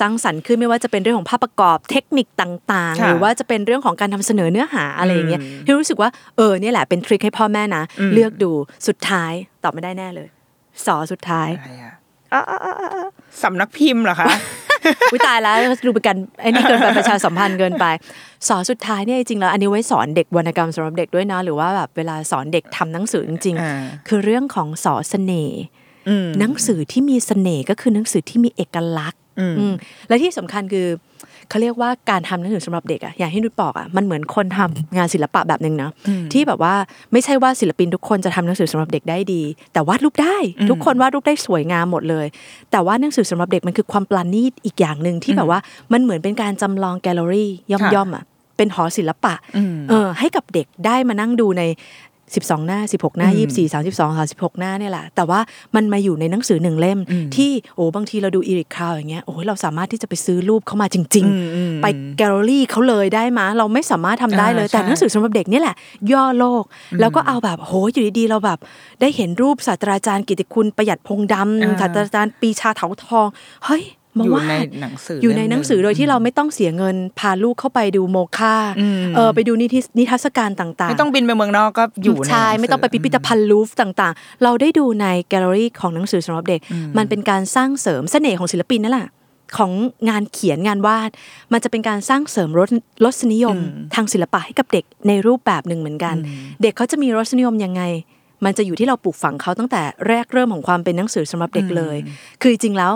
[0.00, 7.82] สร้างสรรค์ขึ้นไม่ว่าจะเป็นเรื่องของภาพประกอบเทคนิคต่างๆค่ะหรือว่าจะเป็นเรื่องของการทำเสนอเนื้อหาอะไรอย่างเงี้ยที่รู้สึกว่าเออเนี่ยแหละเป็นทริคให้พ่อแม่นะ
[8.14, 8.50] เลือกดู
[8.86, 9.32] สุดท้าย
[9.62, 10.28] ตอบไม่ได้แน่เลย
[10.86, 11.94] สอสุดท้ายอะไรอะ
[13.42, 14.30] สำนักพิมพ์เหรอคะ
[15.12, 17.86] วิตายแล้วดูเป็นการไอ้นี่เกินไปประชาสัมพันธ์เกินไป
[18.48, 25.62] สอนสุดท้ายเนี่ยจริงๆแล้วอันนี้ไว้สอนเด็กวรรณกรรมสำหรับเด็กด้วยนะหรือว่าแบบเวลาสอนเด็กทำหนังสือจริงอ่าๆคือเรื่องของสอเสน่ห์
[26.08, 29.74] อืมหนังสือที่มีเสน่ห์ก็คือหนังสือที่มีเอกลักษณ์อืมอืม
[30.08, 30.86] และที่สำคัญคือ
[31.52, 35.90] เขาเรียกว่าการทำหนังสือสำหรับเด็กอะอย่างที่นุชบอกอะมันเหมือนคนทำงานศิลปะแบบหนึ่งนะ
[36.32, 36.74] ที่แบบว่า
[37.12, 39.42] ไม่ใช่ว่าศิลปินทุกคนจะทำหนังสือสำหรับเด็กได้ดี
[39.72, 40.36] แต่วาดรูปได้
[40.70, 42.26] ทุกคนวาดรูปได้สวยงามหมดเลย
[42.70, 45.60] แต่ว่าหนังสือสำหรับเด็กมันคือความปราณีตอีกอย่างหนึ่งที่แบบว่า
[45.92, 47.50] มันเหมือนเป็นการจำลองแกลเลอรี่
[47.94, 48.24] ย่อมๆอะ
[48.56, 49.34] เป็นหอศิลปะ
[49.88, 51.62] เออให้กับเด็กได้มานั่งดูใน
[52.40, 55.40] 12 หน้า 16 หน้า 24 32 36 หน้าเนี่ยแหละแต่ว่า
[55.74, 56.98] มันมาอยู่ในหนังสือหนึ่งเล่ม
[57.36, 61.86] ที่โอ้บางทีเราดู Eric Carle อย่างเงี้ยโอ้ยเราสามารถที่จะไปซื้อรูปเขามาจริง ๆ ไป
[62.18, 65.76] แกลเลอรี่เขาเลยได้มาเราไม่สามารถทำได้เลยอ่าแต่ใช่หนังสือสำหรับเด็กเนี่ยแหละ
[66.12, 66.64] ย่อโลก
[67.00, 68.58] แล้วก็เอาแบบโหอยู่ดีๆเราแบบ
[69.00, 73.26] ได้เห็นรูปศาสตราจารย์กิติคุณประหยัดพงษ์ดำศาสตราจารย์ปรีชาเถาทอง
[73.64, 73.82] เฮ้ย
[74.18, 86.60] มาอยู่วาดในหนังสืออยู่เล่มในหนังสือนึงโดยที่เราไม่ต้องเสียเงิน พาลูกเข้าไปดู MOCA อืมเออไปดูนิทรรศนิทรรศการต่างๆ ไม่ต้องบินไปเมืองนอกก็อยู่ในใช่หนังสือไม่ต้องไปพิพิธภัณฑ์ลูฟร์ต่างๆ เราได้ดูในแกลเลอรี่ของหนังสือสำหรับเด็ก
[86.98, 89.08] มันเป็นการสร้างเสริมเสน่ห์ของศิลปินนั่นแหละ
[89.58, 89.72] ของ
[90.08, 91.10] งานเขียนงานวาด
[91.52, 92.68] มันจะเป็นการสร้างเสริมรส
[93.04, 93.56] รสนิยม
[93.94, 96.16] ทางศิลปะให้กับเด็กในรูปแบบหนึ่งเหมือนกัน
[96.62, 97.82] เด็กเขาจะมีรสนิยมยังไง
[98.44, 101.96] มันจะอยู่ที่เราปลูกฝังเขาตั้งแต่แรกเริ่มของความเป็นหนังสือสำหรับเด็กเลย
[102.40, 102.92] คือจริงๆแล้ว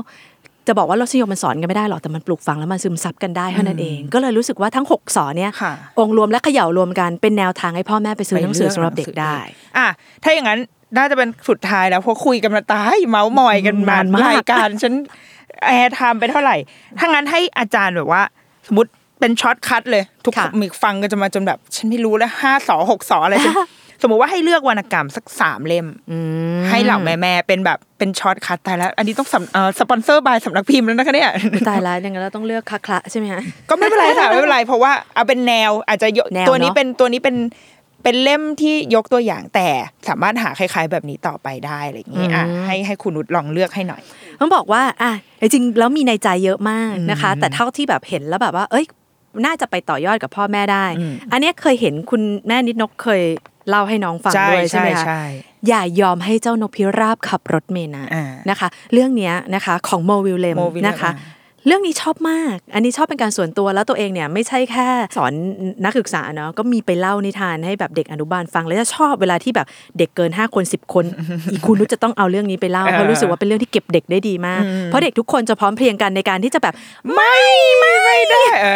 [0.67, 9.37] จะบอกว่ารสนิยมมันสอนกันไม่ได้หรอกแต่มันปลูกฝังแล้วมันซึมซับกันได้เท่านั้นเอง ก็เลยรู้สึกว่าทั้งหกสอนเนี่ยค่ะองค์รวมและเขย่ารวมกันเป็นแนวทางให้พ่อแม่ไปซื้อหนังสือสำหรับเด็กได้
[9.77, 9.87] อะ
[10.23, 10.61] ถ้าอย่างนั้น
[10.97, 14.95] น่าจะเป็นสุดท้ายแล้วเพราะคุยกันมาตายเมาส์มอยกันมานานมากรายการฉัน
[15.67, 16.57] แอร์ไทม์ไปเท่าไหร่
[16.99, 18.23] ถ้างั้นให้อาจารย์แบบว่า
[18.67, 18.91] สมมติ
[19.21, 23.55] เป็นช็อตคัทเลย ทุกคนมีฟังกันจะมาจนแบบ ฉันไม่รู้แล้วห้าสอหกสออะไรฉัน
[24.03, 25.87] สมมติว่าให้เลือกวรรณกรรมสักสามเล่ม
[26.71, 31.31] ให้เหล่าแม่แม่ๆเป็นแบบเป็นช็อตคัทตายแล้ว อันนี้ต้องสำเอ่อสปอนเซอร์บายสำนักพิมพ์แล้วนะคะเนี่ย
[31.69, 37.37] ตายแล้วยังไงเราต้องเลือกคะคละใช่ไหมฮะก็ไม่เป็นไรค่ะไม่เป็นไรเพราะว่าเอาเป็นแนวอาจจะยกแนวตัวนี้เนอะเป็นตัวนี้เป็น
[38.03, 39.69] เป็นเล่มที่ยกตัวอย่างแต่
[40.09, 44.03] สามารถหาคล้าย ๆ แบบนี้ต่อไปได้อะไรอย่างนี้อะให้ให้คุณนุชลองเลือกให้หน่อย
[44.41, 48.87] ต้องบอกว่าอะจริงๆแล้วมีในใจเยอะมากนะคะ แต่เท่าที่แบบเห็นแล้วแบบว่า เอ้ย
[49.47, 53.23] น่าจะไปต่อยอดกับพ่อแม่ได้อืมอันเนี้ยเคยเห็นคุณแม่นิดนกเคย
[53.69, 55.23] เล่าให้น้องฟังใช่ด้วยใช่ไหมคะใช่
[55.69, 61.35] อย่ายอมให้เจ้านกพิราบขับรถเมล์นะอ่านะคะ เรื่องเนี้ยนะคะของโมวิลเลม Mo Willem นะคะอ่า
[61.67, 64.87] เรื่องนี้ชอบมาก อันนี้ชอบเป็นการส่วนตัวแล้วตัวเองเนี่ยไม่ใช่แค่
[65.17, 65.33] สอน
[65.85, 69.67] นักศึกษาเนาะก็มีไปเล่านิทานให้แบบเด็กอนุบาลฟังแล้วจะชอบเวลาที่แบบ
[69.99, 71.05] เด็กเกิน 5 คน 10 คน
[71.53, 76.75] อีกคุณนุชจะต้องเอาเรื่องนี้ไปเล่าเพราะรู้สึกว่าเป็นเรื่องที่เก็บเด็กได้ดีมาก เพราะเด็กทุกคนจะพร้อมเพรียงกันในการที่จะแบบ
[77.15, 77.37] ไม่
[77.79, 78.67] ไม่ไม่ได้เอ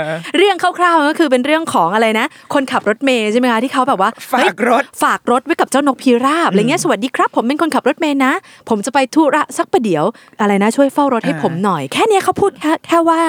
[0.00, 0.02] อ
[0.36, 8.32] เรื่องคร่าวๆก็คือเป็นเรื่องของอะไรนะ คนขับรถเมย์ใช่ไหมคะที่เขาแบบว่าฝากเฮ้ยรถฝากรถไว้กับเจ้านกพิราบอะไรเงี้ยสวัสดีครับ ผมเป็นคนขับรถเมย์นะ
[8.68, 10.04] ผมจะไปธุระสักประเดี๋ยว
[10.40, 13.20] อะไรนะ ช่วยเฝ้ารถให้ผมหน่อยแค่เนี้ยเขาพูดแค่แค่ว่า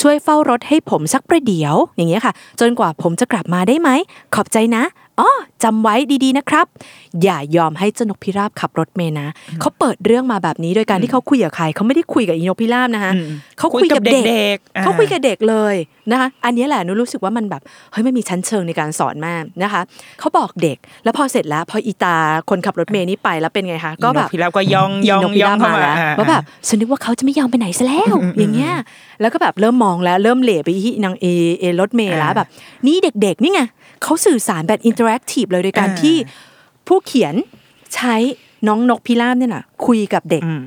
[0.00, 3.90] ช่วยเฝ้ารถให้ผมสักประเดี๋ยว อย่างเงี้ยค่ะ จนกว่าผมจะกลับมาได้ไหม
[4.34, 4.84] ขอบใจนะ
[5.20, 5.30] อ๋อ
[5.64, 5.94] จำไว้
[6.24, 6.66] ดีๆนะครับ
[7.22, 9.28] อย่ายอมให้เจ้านกพิราบขับรถเมย์นะ
[9.60, 13.26] เขาเปิดเรื่องมาแบบนี้โดยการที่เขาคุยกับใครเขาไม่ได้คุยกับอีนกพิราบนะคะอืม
[13.58, 15.74] เขาคุยกับคุยกับเด็กเด็กๆอ่าเขาคุยกับเด็กเลย
[16.10, 19.80] นะคะอันนี้แหละหนูรู้สึกว่ามันแบบเฮ้ยไม่มีชั้นเชิงในการสอนมากนะคะ
[20.20, 22.16] เขาบอกเด็กแล้วพอเสร็จแล้วพออีตา
[22.50, 28.74] คนขับรถเมย์นี่ไปแล้วเป็นไงคะก็แบบพี่แล้วก็ยองยองนกพิยอรางบเข้ามามาแล้วอ่าว่าแบบฉันนึกว่าเขาจะไม่ยอมไปไหนซะแล้วอย่างเงี้ย
[29.20, 31.26] แล้วก็แบบเริ่มมองแล้วเริ่มเหล่ไปที่นางเอ
[31.60, 32.48] เอรถเมล์แล้วแบบ
[32.86, 33.62] นี่เด็กๆนี่ไง
[34.02, 36.16] เขาสื่อสารแบบ interactive เลยโดยการอ่าที่
[36.86, 37.34] ผู้เขียน
[37.94, 38.14] ใช้
[38.68, 40.64] น้องนกพิราบเนี่ยแหละคุยกับเด็กอืม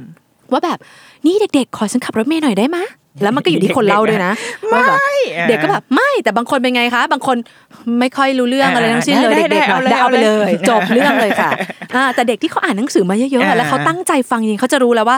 [0.51, 0.79] ว่าแบบ
[1.25, 2.85] นี่เด็กๆ ขอฉันขับรถเมล์หน่อยได้ไหมะ
[3.23, 4.33] แล้วมันก็อยู่ที่คนเล่าด้วยนะ
[4.73, 4.99] ว่าแบบ
[5.37, 7.37] อ่าเด็กก็แบบไม่แต่บางคนเป็นไงคะ บางคน
[7.99, 11.49] ไม่ค่อยรู้เรื่องอ่าอะไรทั้งสิ้นเลยได้เด็กๆได้อะเอาเลยได้เอาไปเอาเลเลยยจบเรื่องเลยค่ะ
[11.95, 15.17] อ่าแต่เด็กที่เขาอ่านหนังสือมาเยอะๆอะอ่าแล้วเขาตั้งใจฟังจริงเขาจะรู้แล้วว่า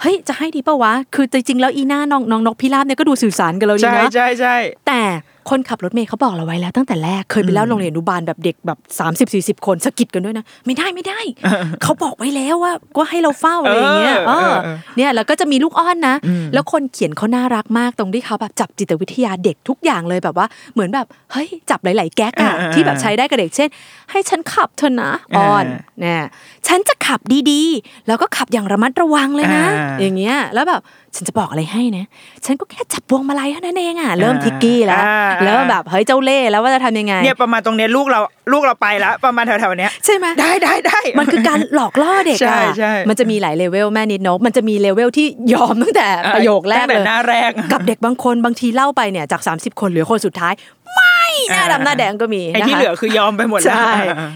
[0.00, 4.56] เฮ้ยจะให้ดีปะวะคือจริงๆแล้วอีหน้าน้องน้องนกพิราบเนี่ยก็ดูสื่อสารกันแล้วดีใช่นะใช่ใช่
[4.86, 5.02] แต่
[5.50, 8.78] คนขับรถเมย์เขาบอกเราไว้แล้วตั้งแต่แรกเคยไปเล่าโรงเรียนอนุบาลแบบเด็กแบบ
[9.18, 11.18] 30 40 คนสะกิดกันด้วยนะ ไม่ได้ไม่ได้
[11.82, 16.14] เขาบอกไว้แล้วว่าก็ให้เราเฝ้าอะไรอย่างเงี้ยเออเออเออเนี่ยแล้วก็จะมีลูกอ้อนนะ
[16.54, 23.68] แล้วคนเขียนเขาน่ารักมากตรงที่เขาแบบจับจิตวิทยาเด็กทุกอย่างเลยแบบว่าเหมือนแบบเฮ้ยจับหลาย ๆ แก๊กอะเออเออที่แบบใช้ได้กับเด็กเช่น
[24.10, 26.22] ให้ฉันขับเธอะนะอ้อนเออเนี่ย
[26.66, 27.20] ฉันจะขับ
[27.50, 30.80] ดีๆ แล้วก็ขับอย่างระมัดระวังเลยนะอ่าอย่างเงี้ยแล้วแบบ
[31.16, 32.04] ฉันจะบอกอะไรให้นะ
[32.44, 38.20] ฉันก็แค่จับพวงมาลัยเท่านั้นเองอะเริ่มทิกกี้แล้วอ่าเริ่มแบบเฮ้ยเจ้าเล่ห์แล้วว่าจะทำยังไงเนี่ยประมาณตรงเนี้ยลูกเรา
[38.52, 50.54] ลูกเราไปแล้วประมาณแถวๆเนี้ยใช่ไหมได้ได้ได้มันคือการหลอกล่อเด็กใช่อะใช่มันจะมีหลายเลเวลแม่นิดนกมันจะมีเลเวลที่ยอมตั้งแต่ประโยคแรกตั้งแต่เลยหน้าแรกกับเด็กบางคนบางทีเล่าไปเนี่ยจาก 30 คนเหลือคนสุดท้าย
[50.94, 53.92] ไม่หน้าดำหน้าแดงก็มีไอ้ที่นะคะเหลือคือยอมไปหมดแล้วใช่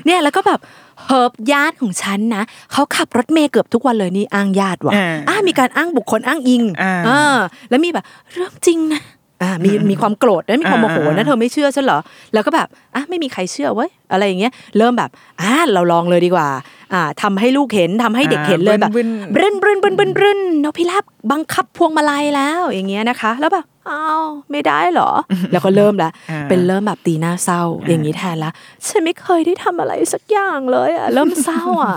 [0.06, 0.60] เนี่ยแล้วก็แบบ
[1.06, 2.42] เฮิร์บญาติของฉันนะ
[2.72, 7.36] เขาขับรถเมย์เกือบทุกวันเลยนี่อ้างญาติว่ะอ่าอ่ามีการอ้างบุคคลอ้างอิงอ่าเออ
[7.70, 9.00] แล้วมีแบบเรื่องจริงนะ
[9.42, 11.98] อ่ามีมีความโกรธและมีความโมโหอ่านะเธอไม่เชื่อฉันเหรอ
[12.34, 15.10] แล้วก็แบบอะไม่มีใครเชื่อเว้ยอะไรอย่างเงี้ยเริ่มแบบ
[15.40, 16.48] อ่าเราลองเลยดีกว่า
[16.92, 25.10] อ่าทำให้ลูกเห็นทำให้เด็กเห็นเลยแบบบึ้นบรึนบรึนบรึนบรึนบรึนนกพิราบบังคับพวงมาลัยแล้วอย่างเงี้ยนะคะ แล้วแบบอ้าวไม่ได้เหรอ
[25.52, 28.50] แล้วก็เริ่มละอ่าเป็นเริ่มแบบตีหน้าเศร้าอย่างนี้แทนละ
[28.86, 31.96] ฉันไม่เคยได้ทำอะไรสักอย่างเลยอะเริ่มเศร้าอะ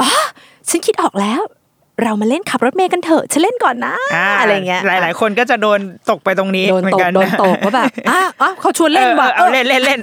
[0.00, 0.08] อ๋อ
[0.68, 1.42] ฉันคิดออกแล้ว
[2.02, 5.80] เรามาเล่นขับรถเมย์กันเถอะฉันเล่นก่อนนะอ่าอะไรเงี้ยหลาย ๆ คนก็จะโดน
[6.10, 10.00] ตกไปตรงนี้โดนเหมือตนกกันโดนตกว่าแบบอะอะเขาชวนเล่นว่ะเออเออเอาเล่นเล่นเล่น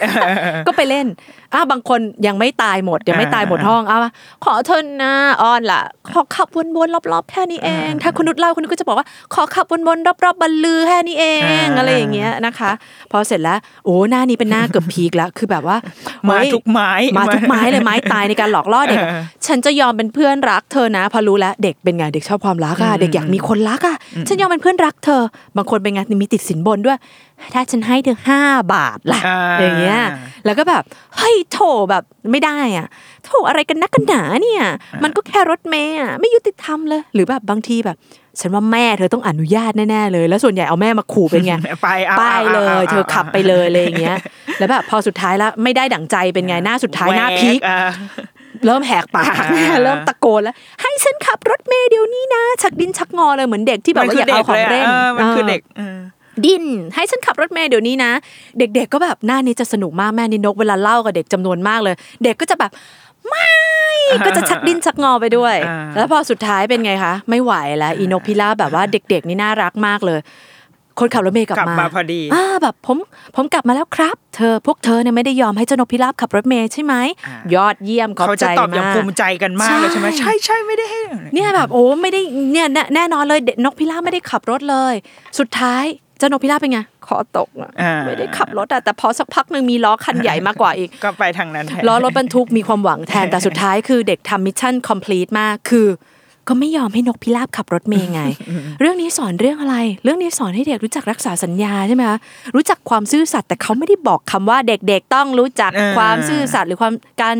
[0.67, 1.07] ก็ไปเล่น
[1.53, 3.97] อะบางคนยังไม่ตายหมดยังไม่ตายหมดห้องอะ
[4.45, 5.81] ขอเธอนะอ้อนล่ะ
[6.13, 12.71] ขอขับวนๆรอบๆแค่นี้เอง ถ้าคุณนุชเล่าคุณนุชก็จะบอกว่า ขอขับวนๆรอบๆบรรลือแค่นี้เองอ่าอะไรอย่างเงี้ยนะคะ
[13.11, 15.77] พอเสร็จแล้วโอ้หน้านี้เป็นหน้าเกือบพีคแล้วคือแบบว่า
[16.29, 25.21] มาเฮ้ยทุกไม้มาทุกไม้เลยไม้ตายในการหลอกล่อเด็กเออฉันจะยอมเป็นเพื่อนรักเธอนะ พอรู้แล้วเด็กเป็นไงเด็กชอบความรักอะเด็กอยากมีคนรักอะฉันยอมเป็นเพื่อนรักเธอ
[25.57, 26.97] บางคนเป็นไงมีติดสินบนด้วย
[27.53, 28.41] ถ้าฉันให้เธอห้า
[28.73, 29.99] บาทล่ะอ่าอย่างเงี้ย
[30.45, 30.83] แล้วก็แบบ
[31.17, 31.59] เฮ้ยโถ
[31.89, 32.87] แบบไม่ได้อะ
[33.25, 34.63] โถอะไรกันนักกันหนาเนี่ย
[35.03, 37.97] มันก็แค่รถเมย์อะไม่ยุติธรรมเลย หรือแบบบางทีแบบ
[38.39, 41.53] ฉันว่าแม่เธอต้องอนุญาตแน่ๆเลย แล้วส่วนใหญ่เอาแม่มาขู่เป็นไง
[41.83, 44.17] ไปเอาไปอาเลอายอาเธอขับไปเลยอะไรอย่างเงี้ย
[44.59, 47.91] แล้วแบบพอสุดท้ายแล้วไม่ได้ดั่งใจเป็นไงหน้าสุดท้ายหน้าพีคแหวอะ
[48.65, 55.97] เริ่มแหกปากอ่าเริ่มตะโกนแล้วให้ฉันขับรถเมย์เดี๋ยวนี้นะชักดิ้นชักงอเลยเหมือนเด็กที่แบบว่าอยากเอาของเล่นออมันคือเออเด็กเออ
[56.45, 56.63] ดิ้น
[56.95, 58.11] ให้ฉันขับรถเมล์เดี๋ยวนี้นะ
[58.59, 62.71] เด็กๆก็แบบหน้านี้จะสนุกมากแม่นินกเวลาเล่ากับเด็กจำนวนมากเลย เด็กก็จะแบบ
[63.29, 63.51] ไม่
[64.25, 70.19] ก็จะชักดิ้นชักงอไปด้วยอ่าแล้วพอสุดท้ายเป็นไงคะ ไม่ไหวแล้วอีนกพิราบแบบว่าเด็ก ๆ นี่น่ารักมากเลย
[70.99, 72.97] คนขับรถเมล์กลับกลับมามาพอดีอ่าแบบผม
[73.35, 76.95] ผมกลับมาแล้วครับ เธอพวกเธอเนี่ยไม่ได้ยอมให้เจ้านกพิราบขับรถเมล์ใช่ไหม
[77.27, 81.01] อ่ายอดเยี่ยมขอบเขาใจจะตอบอย่างมากภูมิใจกันมากเลยใช่ไหมใช่ใช่ใช่ไม่ได้ให้
[81.33, 82.21] เนี่ยแบบโอ้ไม่ได้
[82.53, 84.93] เนี่ยแน่แน่นอนเลยเด็กนกพิราบไม่ได้ขับรถเลย
[85.39, 85.83] สุดท้าย
[86.17, 95.87] เจ้านกพิราบเป็นไงคอตกอะอ่าไม่ได้ขับรถอะแต่พอสักพักหนึ่งมีล้อคันใหญ่มากกว่าอีก ก็ไปทางนั้นแทนล้อรถบรรทุกมีความหวังแทนแต่สุดท้ายคือเด็กทำ mission complete มากคือ
[96.47, 98.21] ก็ไม่ยอมให้นกพิราบขับรถเมล์ไง
[98.79, 102.19] เรื่องนี้สอนเรื่องอะไร เรื่องนี้สอนให้เด็กรู้จักรักษาสัญญาใช่ไหมคะ
[102.55, 107.35] รู้จักความซื่อสัตย์แต่เขาไม่ได้บอกคำว่าเด็กๆต้องรู้จักเออความซื่อสัตย์หรือความการ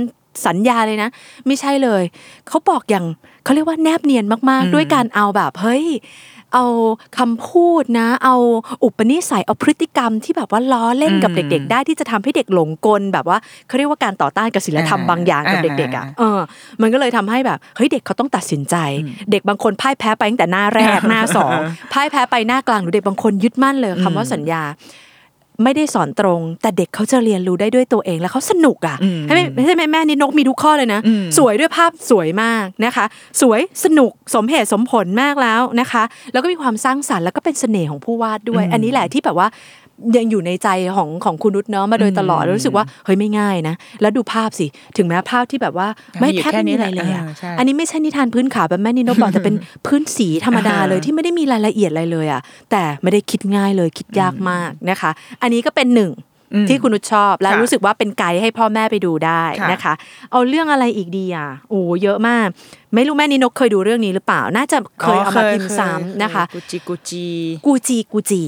[0.47, 1.09] สัญญาเลยนะ
[1.47, 2.03] ไม่ใช่เลย
[2.47, 3.05] เขาบอกอย่าง
[3.43, 5.85] เขาเรียกว่าแนบเนียนมากๆ ด้วยการเอาแบบเฮ้ย
[6.53, 6.65] เอา
[7.17, 8.35] คำพูดนะ เอา
[8.83, 13.37] อุปนิสัยเอาพฤติกรรมที่แบบว่าล้อเล่นกับอืมเด็ก ๆ ได้ที่จะทำให้เด็กหลงกลแบบว่า
[13.67, 16.39] เขาเรียกว่าการต่อต้านกับศีลธรรมอ่าบางอย่างกับอ่าเด็กๆอะเออ
[16.81, 18.75] มันก็เลยทำให้แบบเฮ้ยเด็กเขาต้องตัดสินใจ
[19.31, 21.59] เด็กบางคนพ่ายแพ้ไปตั้งแต่หน้าแรกหน้าสอง
[21.93, 24.63] พ่ายแพ้ไปหน้ากลางหรือเด็กบางคนยึดมั่นเลยคำว่าสัญญา
[25.63, 33.05] ไม่ได้สอนตรง แต่เด็กเขาจะเรียนรู้ได้ด้วยตัวเองแล้วเขาสนุกอะอืมให้ไม่ใช่ไหมแม่นี่นกมีทุกข้อเลยนะอืมสวยด้วยภาพสวยมากนะคะ
[33.41, 36.03] สวยสนุกสมเหตุสมผลมากแล้วนะคะ
[36.33, 39.47] แล้วก็มีความสร้างสรรค์แล้วก็เป็นเสน่ห์ของผู้วาดด้วย อันนี้แหละที่แบบว่า
[40.17, 45.87] ยังอยู่ในใจของของคุณนุชเนาะมาโดยตลอดแล้วรู้สึกว่าเฮ้ยไม่ง่ายนะ แล้วดูภาพสิ ถึงแม้ภาพที่แบบว่า
[46.19, 49.55] ไม่อยู่แทบแค่ไม่นี้มีอะไรเลยแหละอะเออใช่อันนี้ไม่ใช่นิทานพื้นขาวแบบแม่นิโนบอกแต่เป็น
[49.87, 52.41] พื้นสีธรรมดาเลยที่ไม่ได้มีรายละเอียดอะไรเลยอะ
[52.71, 56.11] แต่ไม่ได้คิดง่ายเลยคิดยากมากนะคะ อันนี้ก็เป็นหนึ่ง
[56.53, 59.93] อืมที่คุณนุชชอบและค่ะรู้สึกว่าเป็นไกด์ให้พ่อแม่ไปดูได้ค่ะนะคะ
[60.31, 62.47] เอาเรื่องอะไรอีกดีอะโอ้เยอะมาก
[62.95, 67.25] ไม่รู้แม่นินกเคยดูเรื่องนี้หรือเปล่า น่าจะเคยเอามาพิมพ์ซ้ำนะคะ กูจีกูจี
[67.65, 68.41] กูจีกูจี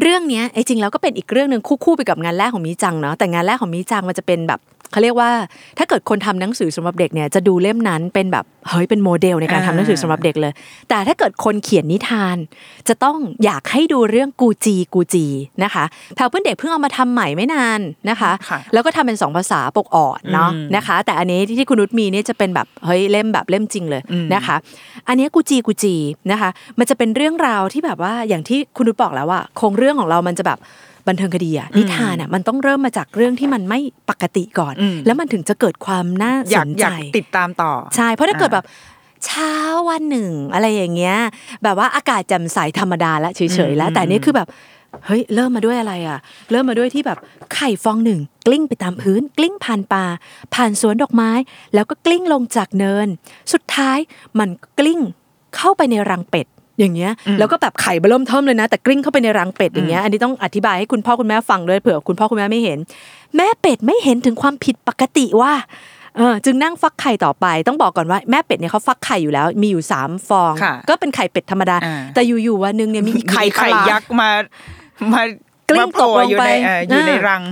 [0.00, 4.60] เรื่องเนี้ยไอ้จริงแล้วก็เป็นอีกเรื่องหนึ่งคู่ๆไปกับงานแรกของมีจังเนาะแต่งานแรกของมีจังมันจะเป็นแบบ
[4.92, 5.30] เขาเรียกว่า
[5.78, 10.52] ถ้าเกิดคนทำหนังสือสำหรับเด็กเนี่ยจะดูเล่มนั้นเป็นแบบเฮ้ยเป็นโมเดลในการทำหนังสือสำหรับเด็กเลย
[10.88, 12.36] แต่ถ้าเกิดคนเขียนนิทาน
[12.88, 15.26] จะต้องอยากให้ดูเรื่องกูจีกูจี
[15.64, 15.84] นะคะ
[16.14, 17.80] แพลวเพื่อนเด็กเพิ่งเอามาทำใหม่ไม่นาน
[18.10, 24.56] นะคะค่ะแล้วก็ทำเป็นสองภาษาปกอ่อนเนาะอืมนะคะ แต่อันนี้ที่คุณนุชมีเนี่ยจะเป็นแบบเฮ้ยเล่มแบบเล่มจริงเลยอืมนะคะ
[25.08, 25.94] อันนี้กูจีกูจี
[26.30, 30.58] นะคะ มันจะเป็นเรื่องราวที่แบบว่าอย่างที่คุณนุชบอกแล้วว่าโครงเรื่องของเรามันจะแบบ
[31.08, 33.78] บันเทิงคดีอะนิทานอะมันต้องเริ่มมาจากเรื่องที่มันไม่
[34.10, 38.66] ปกติก่อนอืมแล้วมันถึงจะเกิดความน่าอสยากนอใจยากติดตามต่อใช่เพราะถ้าเกิดอ่าแบบ
[39.24, 39.54] เช้า
[39.88, 41.16] วันหนึ่ง อะไรอย่างเงี้ย
[41.62, 44.48] แบบว่าอากาศแจ่มใสธรรมดาละเฉยๆแล้วอืมแต่อันนี่คือแบบ
[45.06, 46.18] เฮ้ยเริ่มมาด้วยอะไรอะ
[46.50, 47.18] เริ่มมาด้วยที่แบบ
[47.54, 50.04] ไข่ฟองหนึ่งกลิ้งไปตามพื้น กลิ้งผ่านป่า
[50.54, 51.30] ผ่านสวนดอกไม้
[51.74, 53.08] แล้วก็กลิ้งลงจากเนิน
[53.52, 53.98] สุดท้าย
[54.38, 55.00] มันกลิ้ง
[55.56, 56.46] เข้าไปในรังเป็ด
[56.78, 62.78] อย่างเงี้ยแล้วก็แบบไข่เบิ่มเทิมเลยนะ แต่กลิ้งเข้าไปในรังเป็ดอย่างเงี้ยอันนี้ต้องอธิบายให้คุณพ่อคุณแม่ฟังด้วยเผื่อคุณพ่อคุณแม่ไม่เห็น
[63.36, 65.52] แม่เป็ดไม่เห็นถึงความผิดปกติว่า
[66.16, 74.30] เออจึงนั่งฟักไข่ต่อไป ต้องบอกก่อนว่าแม่เป็ดเนี่ยเขาฟักไข่อยู่แล้ว มีอยู่สามฟองค่ะก็เป็นไข่เป็ดธรรมดาอ่าแต่อยู่ๆวันหนึงเนี่ยมีอีกไข่ไข่ประหลาดยักษ์มา
[75.12, 75.22] มา
[75.68, 77.42] กลิ้งมาโผล่ตกลงอยู่ไปในเอ่ออยู่ในอ่ารัง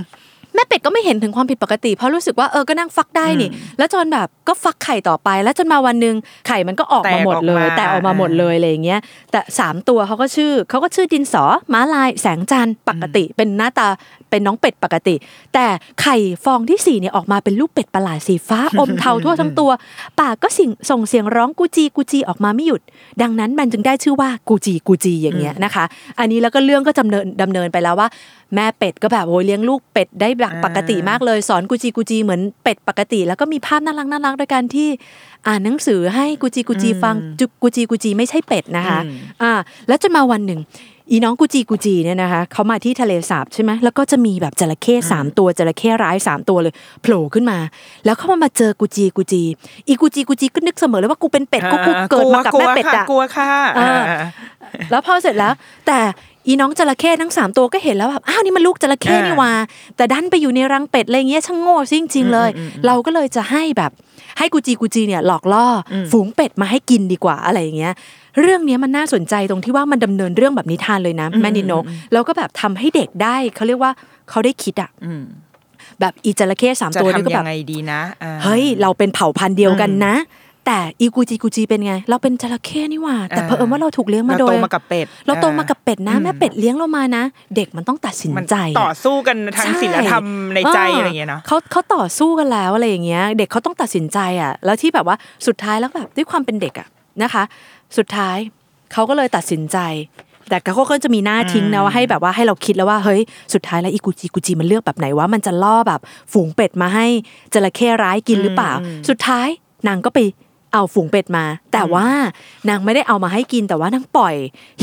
[0.55, 6.15] แม่เป็ดก็ไม่เห็นถึงความผิดปกติ เพราะรู้สึกว่าเออก็นั่งฟักได้นี่ แล้วจนแบบก็ฟักไข่ต่อไป แล้วจนมาวันหนึ่ง
[6.47, 8.99] ไข่มันก็ออกมาหมดเลยแตกออกมาแต่ออกมาหมดเลยอะไรอย่างเงี้ย
[9.31, 11.43] แต่สามตัวเขาก็ชื่อเขาก็ชื่อดินสอ
[11.73, 13.87] ม้าลายแสงจันทร์ปกติเป็นหน้าตา
[14.31, 15.15] เป็นน้องเป็ดปกติ
[15.53, 15.65] แต่
[16.01, 19.71] ไข่ฟองที่สี่เนี่ยออกมาเป็นลูกเป็ดประหลาดสีฟ้าอมเทาทั่วทั้งตัว
[20.19, 22.81] ปากก็สิ่งส่งเสียงร้องกูจีกูจีออกมาไม่หยุด
[23.21, 25.85] ดังนั้นมันจึงได้ชื่อว่ากูจีกูจีอย่างเงี้ยนะคะ
[26.19, 28.07] อันนี้แล้วก็เรื่องก็ดำเนินดำเนินไปแล้วว่า
[28.55, 34.87] แม่เป็ดก็แบบโอ้ยเลี้ยงลูกเป็ดได้แบบอ่าปกติมากเลยสอนกูจีกูจีเหมือนเป็ดปกติ แล้วก็มีภาพน่ารักน่ารักโดยการที่
[35.47, 38.99] อ่านหนังสือให้กูจีกูจีฟังจุกูจีกูจีไม่ใช่เป็ดนะคะ
[39.41, 39.51] อ่า
[39.87, 40.59] แล้วจนมาวันหนึ่ง
[41.11, 47.57] อีน้องกูจีกูจีเนี่ยนะคะเขามาที่ทะเลสาบใช่ไหมแล้วก็จะมีแบบจระเข้สามตัวจระเข้ร้ายสามตัวเลยโผล่ขึ้นมา
[48.05, 49.43] แล้วเขามามาเจอกูจีกูจี
[49.87, 53.49] อีกูจีกูจีก็นึกเสมอเลยว่ากูเป็นเป็ดกูกูเกิดมากับแม่เป็ดอะกลัวค่ะ
[53.79, 54.23] อ่าอ่า
[54.91, 55.53] แล้วพอเสร็จแล้ว
[55.87, 55.99] แต่
[56.47, 59.51] อีน้องจระเข้ทั้งสามตัวก็เห็นแล้วแบบอ้าวนี่มันลูกจระเข้อ่านี่นี่หว่า
[59.95, 62.49] แต่ดันไปอยู่ในรังเป็ดอะไรเงี้ยช่างโง่ซิจริงๆเลย
[62.85, 63.91] เราก็เลยจะให้แบบ
[64.37, 67.93] ให้กูจีกูจีเนี่ยหลอกล่ออฝูงเป็ดมาให้กินดีกว่าอะไรอย่างเงี้ย
[68.39, 71.73] เรื่องเนี้ยมันน่าสนใจตรงที่ว่ามันดำเนินเรื่องแบบนิทานเลยนะแม่นิโน
[72.13, 73.91] แล้วก็แบบทำให้เด็กได้เขาเรียกว่า
[74.29, 75.23] เขาได้คิดอะอืม
[75.99, 80.15] แบบอีจระเข้สามจะตัวนี่ก็ทำแบยับงไงดีนะอ่าเฮ้ย เราเป็นเผ่าพันธุ์เดียวกันนะ
[80.67, 87.23] แต่อีกูจีกูจีเป็นไง เราเป็นจระเข้นี่หว่า แต่อ่าเผอิญว่าเราถูกเลี้ยงมาเราโดโตยมากับเป็ดเราโตมากับเป็ดนะอืมแม่เป็ดเลี้ยงเรามานะ
[87.55, 90.23] เด็กมันต้องตัดสินมันใจต่อสู้กันทางใช่ศีลธรรม
[90.55, 95.15] ในใจอะไรอย่างเงี้ยเนาะเขาเขาต่อสู้กันแล้วอะไรอย่างเงี้ย เด็กเขาต้องตัดสินใจอะ แล้วที่แบบว่า
[95.47, 96.87] สุดท้ายแล้วแบบด้วยความเป็นเด็กอะ
[97.23, 97.43] นะคะ
[97.97, 98.37] สุดท้าย
[98.93, 99.77] เขาก็เลยตัดสินใจ
[100.49, 103.21] แต่เขาก็จะมีหน้าทิ้งนะว่าให้แบบว่าให้เราคิดแล้วว่าเฮ้ย
[103.53, 107.05] สุดท้ายแล้วอีกูจีกูจีมันเลือกแบบไหนว่ามันจะล่อแบบฝูงเป็ดมาให้
[107.53, 108.71] จระเข้ร้ายกินหรือเปล่า
[109.09, 109.47] สุดท้าย
[109.87, 110.19] นางก็ไป
[110.73, 112.07] เอาฝูงเป็ดมา แต่ว่า
[112.69, 114.35] นางไม่ได้เอามาให้กินแต่ว่านางปล่อย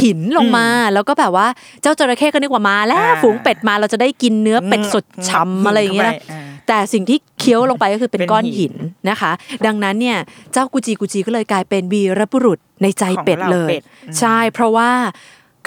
[0.02, 1.46] หินลงมา แล้วก็แบบว่า
[1.82, 8.76] เจ้าจระเข้ก็นึกว่ามา แล้วอ่าฝูงเป็ดมาเราจะได้กินเนื้อเป็ดสดช่ำอะไรอย่างเงี้ยนะเข้าไปอ่าแต่สิ่งที่เคี้ยวลงไปก็คือเป็นเป็นก้อนหิหินน
[9.10, 9.32] นะคะ
[9.66, 10.18] ดังนั้นเนี่ย
[10.52, 13.82] เจ้ากุจีกุจีก็เลยกลายเป็นวีรบุรุษในใจเป็ดของเหล่าเลยเป็ด
[14.18, 14.90] ใช่เพราะว่า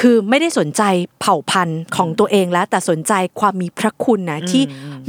[0.01, 0.83] คือไม่ได้สนใจ
[1.21, 4.63] เผ่าพันธุ์ของตัวเองแล้ว แต่สนใจความมีพระคุณนะที่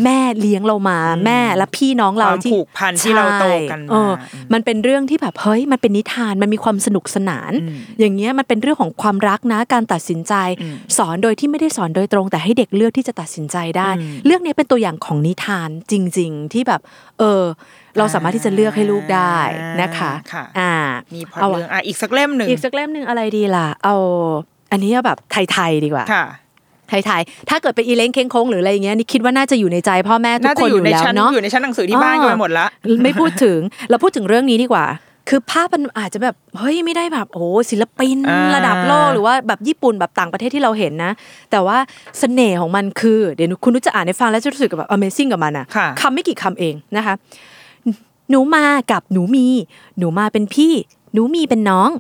[0.04, 7.52] แม่เลี้ยงเรามาแม่และพี่น้องเราความที่ผูกพันที่เราโตกันใช่เออมามันเป็นเรื่องที่แบบเฮ้ยมันเป็นนิทานมันมีความสนุกสนาน
[7.98, 10.34] อย่างเงี้ยมันเป็นเรื่องของความรักนะการตัดสินใจ
[10.98, 13.88] สอนโดยที่ไม่ได้สอนโดยตรง แต่ให้เด็กเลือกที่จะตัดสินใจได้
[14.26, 16.80] เรื่องนี้เป็นตัวอย่างของนิทานจริง ๆ ที่แบบ
[17.18, 17.42] เออ
[17.98, 19.36] เราสามารถที่จะเลือกให้ลูกได้
[19.82, 20.72] นะคะ ค่ะ อ่า
[21.14, 23.96] มีพอเอาเรื่องอะอีกสักเล่มหนึ่ง อีกสักเล่มหนึ่งอะไรดีล่ะ เอา
[24.72, 26.24] อันนี้แบบไทยๆดีกว่าค่ะ
[26.88, 32.66] ไทยๆถ้าเกิดเป็นอีเล้งเค้งโค้งหรืออะไรอย่างเงี้ยนี่คิดว่าน่าจะอยู่ในใจพ่อแม่ทุกน่าคจะนออยู่ยู่ในแล้วชั้นเนาะอยู่ในชั้นหนังสือที่บ้านกันไปหมดละ
[33.04, 33.58] ไม่พูดถึง
[33.90, 34.86] เราพูดถึงเรื่องนี้ดีกว่า
[35.28, 41.12] คือภาพมันอาจจะแบบเฮ้ยไม่ได้แบบโอ้ศิลปินอ่าระดับโลกหรือว่าแบบญี่ปุ่นแบบต่างประเทศที่เราเห็นนะ
[41.50, 41.78] แต่ว่า
[42.18, 47.14] เสน่ห์ของมันคือ เดี๋ยวคุณนุชจะอ่านให้ฟังแล้วจะรู้สึกแบบ Amazing กับมันอะค่ะคำไม่กี่คำเองนะคะ
[48.30, 49.46] หนูมากับหนูมี
[49.98, 50.72] หนูมาเป็นพี่
[51.12, 51.90] หนูมีเป็นน้อง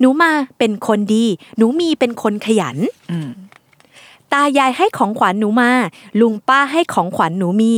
[0.00, 1.24] หนูมาเป็นคนดี
[1.58, 2.76] หนูมีเป็นคนขยัน
[3.10, 3.30] อืม
[4.32, 5.70] ตายายให้ของขวัญหนูมา
[6.20, 7.72] ลุงป้าให้ของขวัญหนูมี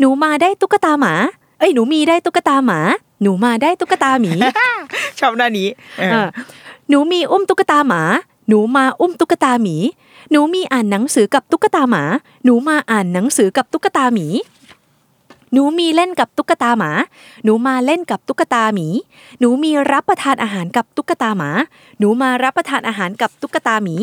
[0.00, 1.14] หนูมาได้ตุ๊กตาหมา
[1.58, 2.80] เอ้ยหนูมีได้ตุ๊กตาหมา
[3.22, 4.30] หนูมาได้ตุ๊กตาหมี
[5.18, 6.28] ชอบหน้านี้เออเออ
[6.88, 8.02] หนูมีอุ้มตุ๊กตาหมา
[8.48, 9.76] หนูมาอุ้มตุ๊กตาหมี
[10.30, 12.02] หนูมีอ่านหนังสือกับตุ๊กตาหมา
[12.44, 14.26] หนูมาอ่านหนังสือกับตุ๊กตาหมี
[15.52, 16.90] หนูมีเล่นกับตุ๊กตาหมา
[17.44, 18.88] หนูมาเล่นกับตุ๊กตาหมี
[19.40, 21.50] หนูมีรับประทานอาหารกับตุ๊กตาหมา
[21.98, 23.96] หนูมารับประทานอาหารกับตุ๊กตาหมี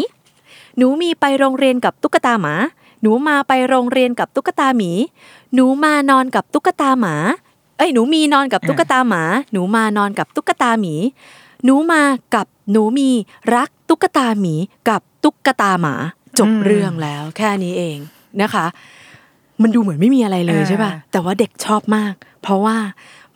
[0.77, 2.53] หนูมีไปโรงเรียนกับตุ๊กตาหมา
[3.01, 4.91] หนูมาไปโรงเรียนกับตุ๊กตาหมี
[5.53, 7.15] หนูมานอนกับตุ๊กตาหมา
[7.77, 10.95] เอ้ย หนูมีนอนกับตุ๊กตาหมา หนูมานอนกับตุ๊กตาหมี
[11.63, 12.01] หนูมา
[12.35, 13.09] กับหนูมี
[13.55, 14.55] รักตุ๊กตาหมี
[14.89, 15.95] กับตุ๊กตาหมา
[16.39, 17.97] จบเรื่องแล้วแค่นี้เอง
[18.41, 18.65] นะคะ
[19.61, 22.75] มันดูเหมือนไม่มีอะไรเลยใช่ป่ะแต่ว่าเด็กชอบมาก เพราะว่า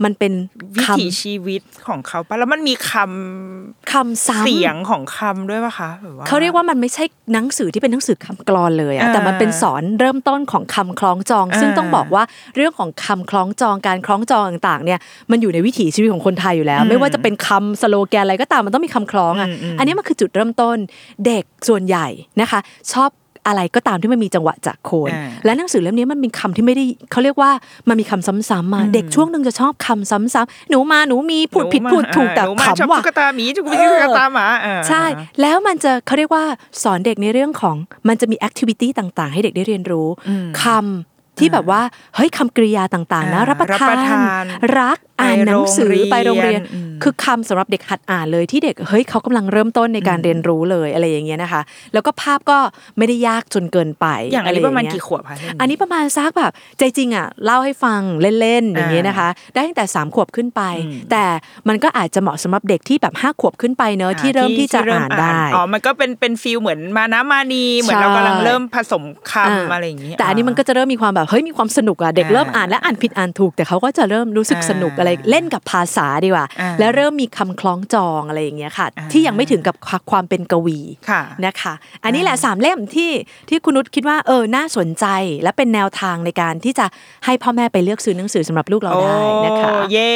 [0.05, 0.33] มันเป็น
[0.75, 7.03] วิคถีชีวิตของเขาปะแล้วมันมีคำำคำซ้ำเสียงของคำด้วยปะคะแบบว่าเขาเรียกว่ามันไม่ใช่
[7.33, 12.23] หนังสือที่เป็นหนังสือคำกลอนเลยอะอ่าแต่มันเป็นสอนเริ่มต้นของคำคล้องจอง ซึ่งอ่าต้องบอกว่า
[12.55, 14.99] เรื่องของคำคล้องจองการคล้องจองต่างๆ เนี่ย
[15.31, 20.77] มันอยู่ในวิถีชีวิตของคนไทยอยู่แล้วอืมไม่ว่าจะเป็นคำสโลแกนอะไรก็ตามมันต้องมีคำคล้องอะอืมอืมอันนี้มันคือจุดเริ่มต้น
[21.25, 22.07] เด็กส่วนใหญ่
[22.41, 22.59] นะคะ
[22.93, 23.09] ชอบ
[23.49, 27.51] อะไรก็ตามที่มันมีจังหวะจากโคนอ่าและหนังสือเล่มนี้มันเป็นคำที่ไม่ได้เขาเรียกว่า
[27.89, 35.03] มันมีคำซ้ำๆมาอืมเด็กช่วงหนึ่งจะชอบคำซ้ำๆหนูมาหนูมีพูดผิดพูดถูกแต่หนูมาชอบขำว่ะตุ๊กตาหมีจุกตุ๊กตาหมาเออใช่
[35.41, 36.43] แล้วมันจะเขาเรียกว่า
[36.83, 37.75] สอนเด็กในเรื่องของ
[38.07, 41.81] มันจะมีแอคทิวิตี้ต่างๆ ให้เด็กได้เรียนรู้อืมคำที่แบบว่า
[42.15, 44.45] เฮ้ยคำกริยาต่างๆนะอ่ารับประรับประทาทานน
[44.79, 51.61] รัก อ่านหนังสือไปไปโรโรงงเรีเรียยนนอืมคือคำสำหรับเด็กหัดอ่านเลยที่เด็กเฮ้ยเขากำลังเริ่มต้นในการเรียนรู้เลยอะไรอย่างเงี้ยนะคะ
[51.93, 52.57] แล้วก็ภาพก็
[52.97, 58.01] ไม่ได้ยากจนเกินไปอย่างอันนี้ประมาณกี่อขวบคะเล่มอันนี้ประมาณซักแบบใจจริงอะเล่าให้ฟัง
[58.41, 61.23] เล่นๆอย่างเงี้ยนะคะ ได้ตั้งแต่สามขวบขึ้นไปอืมแต่
[61.67, 79.75] มันก็อาจจะเหมาะสำหรับเด็กที่แบบห้าขวบขึ้นไปเนอะที่เริ่มที่จะอ่านได้อ๋อมันก็เป็นเป็นฟิลเหมือนมานะมานีเหมือนใช่เรากำลังเริ่มผสมคำอ่าอะไรอย่างนี้แต่อันนี้มันก็จะเริ่มมีความแบบเฮ้ยมีความสนุกอะเด็กอ่าเริ่มอ่านและอ่านผิดอ่านถูก แต่เขาก็จะเริ่มรู้สึกอ่าสนุกอะไรเล่นกับภาษาดีกว่าอ่าแล้วเริ่มมีคำคล้องจองอะไรอย่างเงี้ยค่ะอ่าที่ยังไม่ถึงกับ
[80.11, 80.79] ความเป็นกวี
[81.09, 83.11] ค่ะนะคะ อันนี้แหละสามเล่มที่
[83.49, 85.05] ที่คุณนุชคิดว่าเออน่าสนใจ
[85.43, 86.85] และเป็นแนวทางในการที่จะ
[87.25, 90.11] ให้พ่อแม่ไปเลือกซื้อหนังสือสำหรับลูกเราได้นะคะโอ้เย่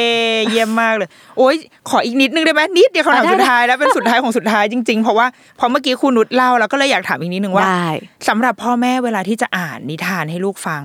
[0.50, 1.56] เยี่ยมมากเลย โอ้ย
[1.90, 5.28] ขออีกนิดนึงได้ไหมนิดเดียวคำถามอะได้สุดท้ายแล้วเป็นสุดท้ายของสุดท้ายจริงๆ เพราะว่า
[5.60, 7.88] พอเมื่อกี้คุณนุชเล่าแล้วก็เลยอยากถามอีกนิดนึงว่าได้
[8.28, 10.84] สำหรับพ่อแม่เวลาที่จะอ่านนิทานให้ลูกฟัง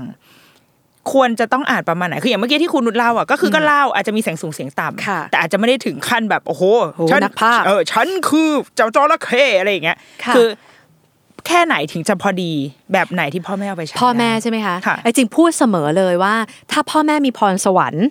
[1.13, 6.63] ควรจะต้องอ่านประมาณไหนคืออย่างเมื่อกี้ที่คุณนุชเล่าอะก็คือก็เล่าอาจจะมีเสียงสูงเสียงต่ำค่ะแต่อาจจะไม่ได้ถึงขั้นแบบโอ้โห
[6.95, 10.49] โหฉันักพากย์เออฉันคือเจ้าจระเข้อะไรอย่างเงี้ยค่ะคือ
[11.47, 12.53] แค่ไหนถึงจะพอดี
[12.93, 16.35] แบบไหนที่พ่อแม่เอาไปใช้พ่อแม่ได้ใช่ไหมคะค่ะไอ้จริงพูดเสมอเลยว่า
[16.73, 18.07] ถ้าพ่อแม่มีพรสวรรค์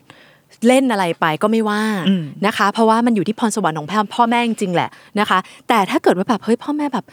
[0.67, 4.89] เล่นอะไรไปก็ไม่ว่าอืมนะคะ เพราะว่ามันอยู่ที่พรสวรรค์ของพ่อพ่อแม่จริงๆแหละ
[5.19, 7.05] นะคะ แต่ถ้าเกิดว่าแบบเฮ้ยพ่อแม่แบบ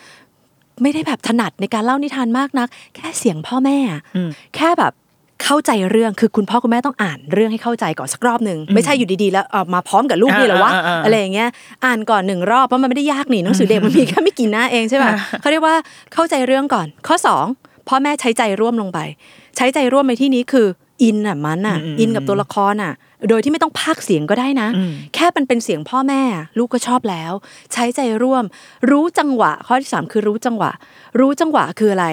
[0.82, 4.93] ไม่ได้แบบถนัดในการเล่านิทานมากนัก แค่เสียงพ่อแม่อะอืมแค่แบบ
[5.45, 11.49] เข้าใจเรื่องคือคุณพ่อคุณแม่ต้องอ่านเรื่องให้เข้าใจก่อนสักรอบหนึ่งไม่ใช่อยู่ดีๆแล้วเอามาพร้อมกับลูกนี่เหรอวะอ่าอ่าอ่าอะไรอย่างเงี้ย
[11.84, 15.74] อ่านก่อนหนึ่งรอบเพราะมันไม่ได้ยากนี่หนังสือเด็กมันมีแค่ไม่กี่หน้าเองใช่ป่ะอ่าเขาเรียกว่า
[16.14, 17.45] เข้าใจเรื่องก่อน ข้อสอง
[17.88, 18.99] พ่อแม่ใช้ใจร่วมลงไป
[19.57, 20.66] ใช้ใจร่วมในที่นี้คือ
[21.03, 22.92] อินอะมันอะอืมอินกับตัวละครอะ
[23.28, 27.32] โดยที่ไม่ต้องพากย์เสียงก็ได้นะอืมแค่มันเป็นเสียงพ่อแม่อะลูกก็ชอบแล้ว
[27.72, 28.45] ใช้ใจร่วม
[28.90, 30.70] รู้จังหวะ ข้อที่สามคือรู้จังหวะ
[31.20, 32.07] รู้จังหวะคืออะไร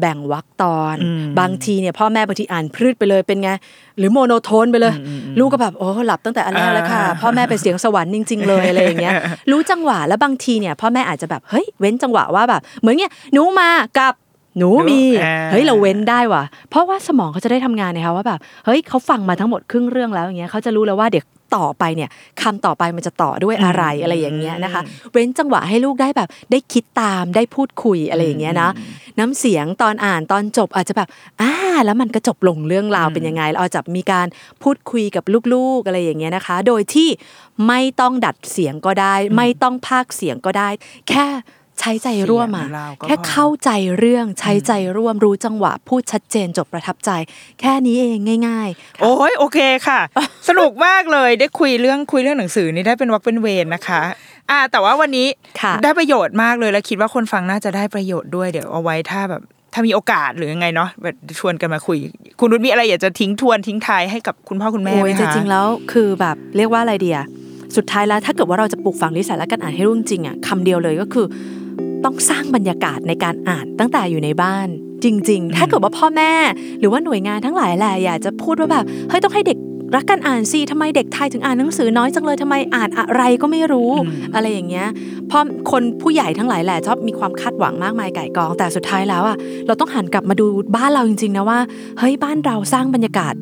[0.00, 3.50] แบ่งวรรคตอนอืมบางทีเนี่ยพ่อแม่บางทีอ่านพรืดไปเลยเป็นไง
[3.98, 4.94] หรือโมโนโทนไปเลย
[5.38, 9.12] ลูกก็แบบโอ้หลับตั้งแต่อันแรกแล้วค่ะอ่าพ่อแม่เป็นเสียงสวรรค์จริงๆเลยอะไรอย่างเงี้ย
[9.50, 14.14] รู้จังหวะแล้วบางทีเนี่ยพ่อแม่อาจจะแบบเฮ้ยเว้นจังหวะว่าแบบเหมือนเงี้ยหนูมากับ
[14.58, 21.24] หนูมีอ่าเฮ้ยเราเว้นได้ว่ะ เพราะว่าสมองเขาจะได้ทำงานนะคะว่าแบบเฮ้ยเขาฟังมาทั้งหมดครึ่งเรื่องแล้วอย่างเงี้ยเขาจะรู้แล้วว่าเดี๋ยว
[21.56, 22.10] ต่อไปเนี่ย
[22.42, 24.82] คำต่อไปมันจะต่อด้วยอะไรอะไรอย่างเงี้ยนะคะ
[25.12, 28.70] เว้นจังหวะให้ลูกได้แบบ ได้คิดตามได้พูดคุยอะไรอย่างเงี้ยนะ
[29.18, 31.08] น้ำเสียงตอนอ่านตอนจบอาจจะแบบ
[31.40, 31.52] อ่า
[31.84, 34.26] แล้วมันก็จบลงเรื่องราวเป็นยังไงเราจะมีการ
[34.62, 35.24] พูดคุยกับ
[35.54, 37.08] ลูกๆอะไรอย่างเงี้ยนะคะ โดยที่
[37.68, 40.68] ไม่ต้องดัดเสียงก็ได้ ไม่ต้องพากย์เสียงก็ได้
[41.08, 41.26] แค่
[41.80, 47.10] ใช้ใจร่วมอะเสียงเราก็แค่พอเข้าใจเรื่องใช้ใจร่วมรู้จังหวะ พูดชัดเจนจบประทับใจ
[47.60, 48.18] แค่นี้เอง
[48.48, 50.00] ง่าย ๆ โอ้ยโอเคค่ะ
[50.48, 54.00] สนุกมากเลยได้คุยเรื่องคุยเรื่องหนังสือนี่ได้เป็นวักเป็นเวรนะคะ
[54.50, 55.28] อ่าแต่ว่าวันนี้
[55.60, 59.42] ค่ะได้ประโยชน์มากเลยแล้วคิดว่าคนฟังน่าจะได้ประโยชน์ด้วยเดี๋ยวเอาไว้ถ้าแบบ
[59.74, 61.98] ถ้ามีโอกาสหรือยังไงเนาะแบบชวนกันมาคุย
[62.40, 67.18] คุณนุชมีอะไรอยากจะทิ้งทวนทิ้งท้ายให้กับคุณพ่อคุณแม่โอ้ไหมยคะจริงๆแล้วคือแบบเรียกว่าอะไรเดีย
[67.76, 71.26] สุดท้ายแล้วถ้าเกิดว่าเราจะปลูกฝังนิสัยและการอ่านให้ลูกจริงๆอะคำเดียวเลยก็คือ
[72.04, 74.68] ต้องสร้างบรรยากาศในการอ่านตั้งแต่อยู่ในบ้าน
[75.04, 76.32] จริง ๆ ถ้าเกิดว่าพ่อแม่
[76.80, 79.58] หรือว่าหน่วยงานทั้งหลายแหละอยากจะพูดว่าแบบเฮ้ยต้องให้เด็ก
[79.96, 83.92] รักการอ่านสิทำไมเด็กไทยถึงอ่านหนังสือน้อยจังเลยทำไมอ่านอะไรก็ไม่รู้
[84.34, 84.88] อะไรอย่างเงี้ย
[85.28, 89.36] เพราะคนผู้ใหญ่ทั้งหลายแหละชอบมีความคาดหวังมากมายไก่กอง แต่สุดท้ายแล้วอะ
[89.66, 90.46] เราต้องหันกลับมาดู
[90.76, 91.58] บ้านเราจริง ๆ นะว่า
[91.98, 93.34] เฮ้ยบ้านเราสร้างบรรยากาศ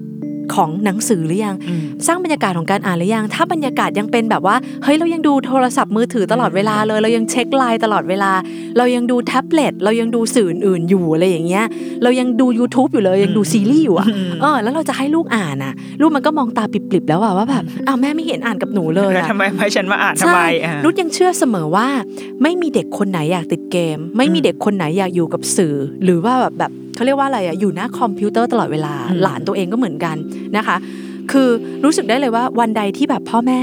[0.54, 8.32] ของหนังสือหรือยังอืมสร้างบรรยากาศของการอ่านหรือยัง ถ้าบรรยากาศยังเป็นแบบว่าเฮ้ยเรายังดูโทรศัพท์มือถือตลอดเวลาเลย เรายังเช็คไลน์ตลอดเวลา
[8.78, 11.64] เรายังดูแท็บเล็ตเรายังดูสื่ออื่นๆอยู่อะไรอย่างเงี้ย
[12.02, 14.08] เรายังดู YouTube อยู่เลยยังดูซีรีส์อยู่อะ
[14.42, 21.86] เออแล้วเราจะให้ลูกอ่านอะ ลูกมันก็มองตาปริบๆแล้วอะว่าแบบอ้าวแม่ไม่เห็นอ่านกับหนูเลยแล้วอะทำไมให้ฉันมาอ่านทำใช่ไมอะนุชยังเชื่อเสมอว่า
[22.42, 25.74] ไม่มีเด็กคนไหนอยากติดเกม ไม่มีเด็กคนไหนอยากอยู่กับสื่อ
[26.04, 30.16] หรือว่าแบบแบบ เขาเรียกว่าอะไรอะอยู่หน้าคอมพิวเตอร์ตลอดเวลาอืมหลานตัวเองก็เหมือนกัน
[30.56, 30.76] นะคะ
[31.32, 31.48] คือ
[31.84, 33.58] รู้สึกได้เลยว่าวันใดที่แบบพ่อแม่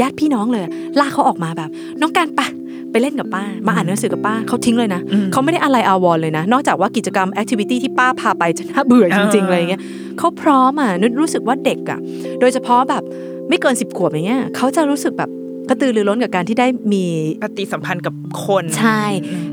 [0.00, 0.62] ญาติพี่น้องเลย
[1.00, 1.70] ลากเขาออกมาแบบ
[2.00, 2.48] น้องการปะ
[2.90, 9.82] ไปเล่นกับป้า มาอ่านหนังสือกับป้าเขาทิ้งเลยนะอืมเขาไม่ได้อะไรอาวรณ์เลยนะ นอกจากว่ากิจกรรม activity ที่ป้าพาไปจะน่าเบื่อจริงๆอ่าเลยอย่างเงี้ย
[10.18, 11.98] เขาพร้อมอะนุชรู้สึกว่าเด็กอะ
[12.40, 13.02] โดยเฉพาะแบบ
[13.48, 15.30] ไม่เกินสิบขวบอย่างเงี้ยเขาจะรู้สึกแบบ
[15.68, 17.04] กระตือรือร้นกับการที่ได้มี
[17.42, 19.02] ปฏิสัมพันธ์กับคนใช่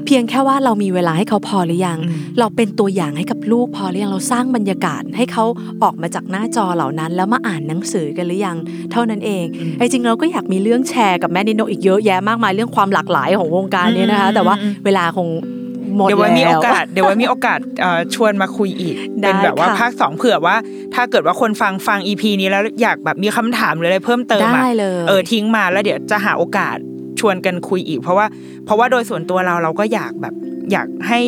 [0.06, 5.46] เพียงแค่ว่าเรามีเวลาให้เขาพอหรือยังอืมเราเป็นตัวอย่างให้กับลูกพอหรือยังเราสร้างบรรยากาศให้เขา
[5.84, 8.58] ออกมาจากหน้าจอเหล่านั้น แล้วมาอ่านหนังสือกันหรือยัง
[8.92, 9.46] เท่านั้นเอง
[9.78, 14.56] ไอ้จริงเราก็อยากมีเรื่องแชร์กับแม่นิโนอีกเยอะแยะมากมายเรื่องความหลากหลายของวงการเนี้นะคะ แต่ว่า
[14.86, 15.28] เวลาคง
[15.96, 20.56] หมดเดี๋ยวแล้วไว้มีโอกาส เดี๋ยวไว้มีโอกาสเอ่อชวนมาคุยอีกได้เป็นแบบว่าค่ะภาคสองเผื่อว่า
[20.96, 26.78] ถ้าเกิดว่าคนฟังฟังอีพีนี้แล้วอยากแบบมีคำถามหรืออะไรเพิ่มเติมอะได้เลยเออทิ้งมาแล้วเดี๋ยวจะหาโอกาส
[27.20, 28.26] ชวนกันคุยอีก เพราะว่า
[28.66, 30.36] เพราะว่าโดยส่วนตัวเราเราก็อยากแบบ
[30.72, 31.22] อยากให้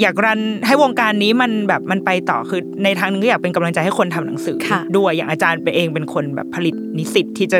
[0.00, 7.58] อยากรันให้วงการนี้มันแบบมันไปต่อคือในทางหนึงก็อยากเป็นกำลังใจให้คนทำหนังสือค่ะด้วยอย่างอาจารย์ไปเองเป็นคนแบบผลิตนิสิตที่จะ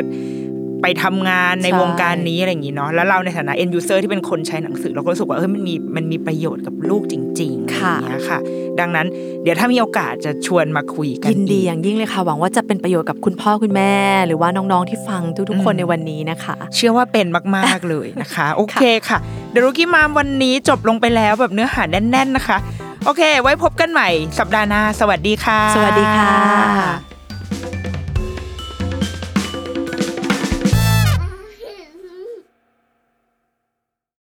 [0.81, 8.39] ไปทำงานในใช่วงการนี้อะไรอย่างนี้เนาะแล้วเราในฐานะ end user ที่เป็นคนใช้หนังสือ เราก็รู้สึกว่าเออมันมีมันมีประโยชน์กับลูกจริงๆอะไรอย่างเงี้ยค่ะ
[8.79, 9.07] ดังนั้น
[9.43, 13.93] เดี๋ยวถ้ามีโอกาสจะชวนมาคุยกันยินดีอีกอย่างยิ่งเลยค่ะ หวังว่าจะเป็นประโยชน์กับคุณพ่อคุณแม่
[14.27, 19.17] หรือว่าน้องๆที่ฟังทุกๆคนอืมในวันนี้นะคะ เชื่อว่าเป็นมากๆเลยนะคะ โอเคค่ะ
[19.51, 22.57] เดรุกี้มามวันนี้จบลงไปแล้วแบบเนื้อหาแน่น ๆนะคะ
[23.05, 24.09] โอเค ไว้พบกันใหม่
[24.39, 27.06] สัปดาห์หน้าสวัสดีค่ะ สวัสดีค่ะ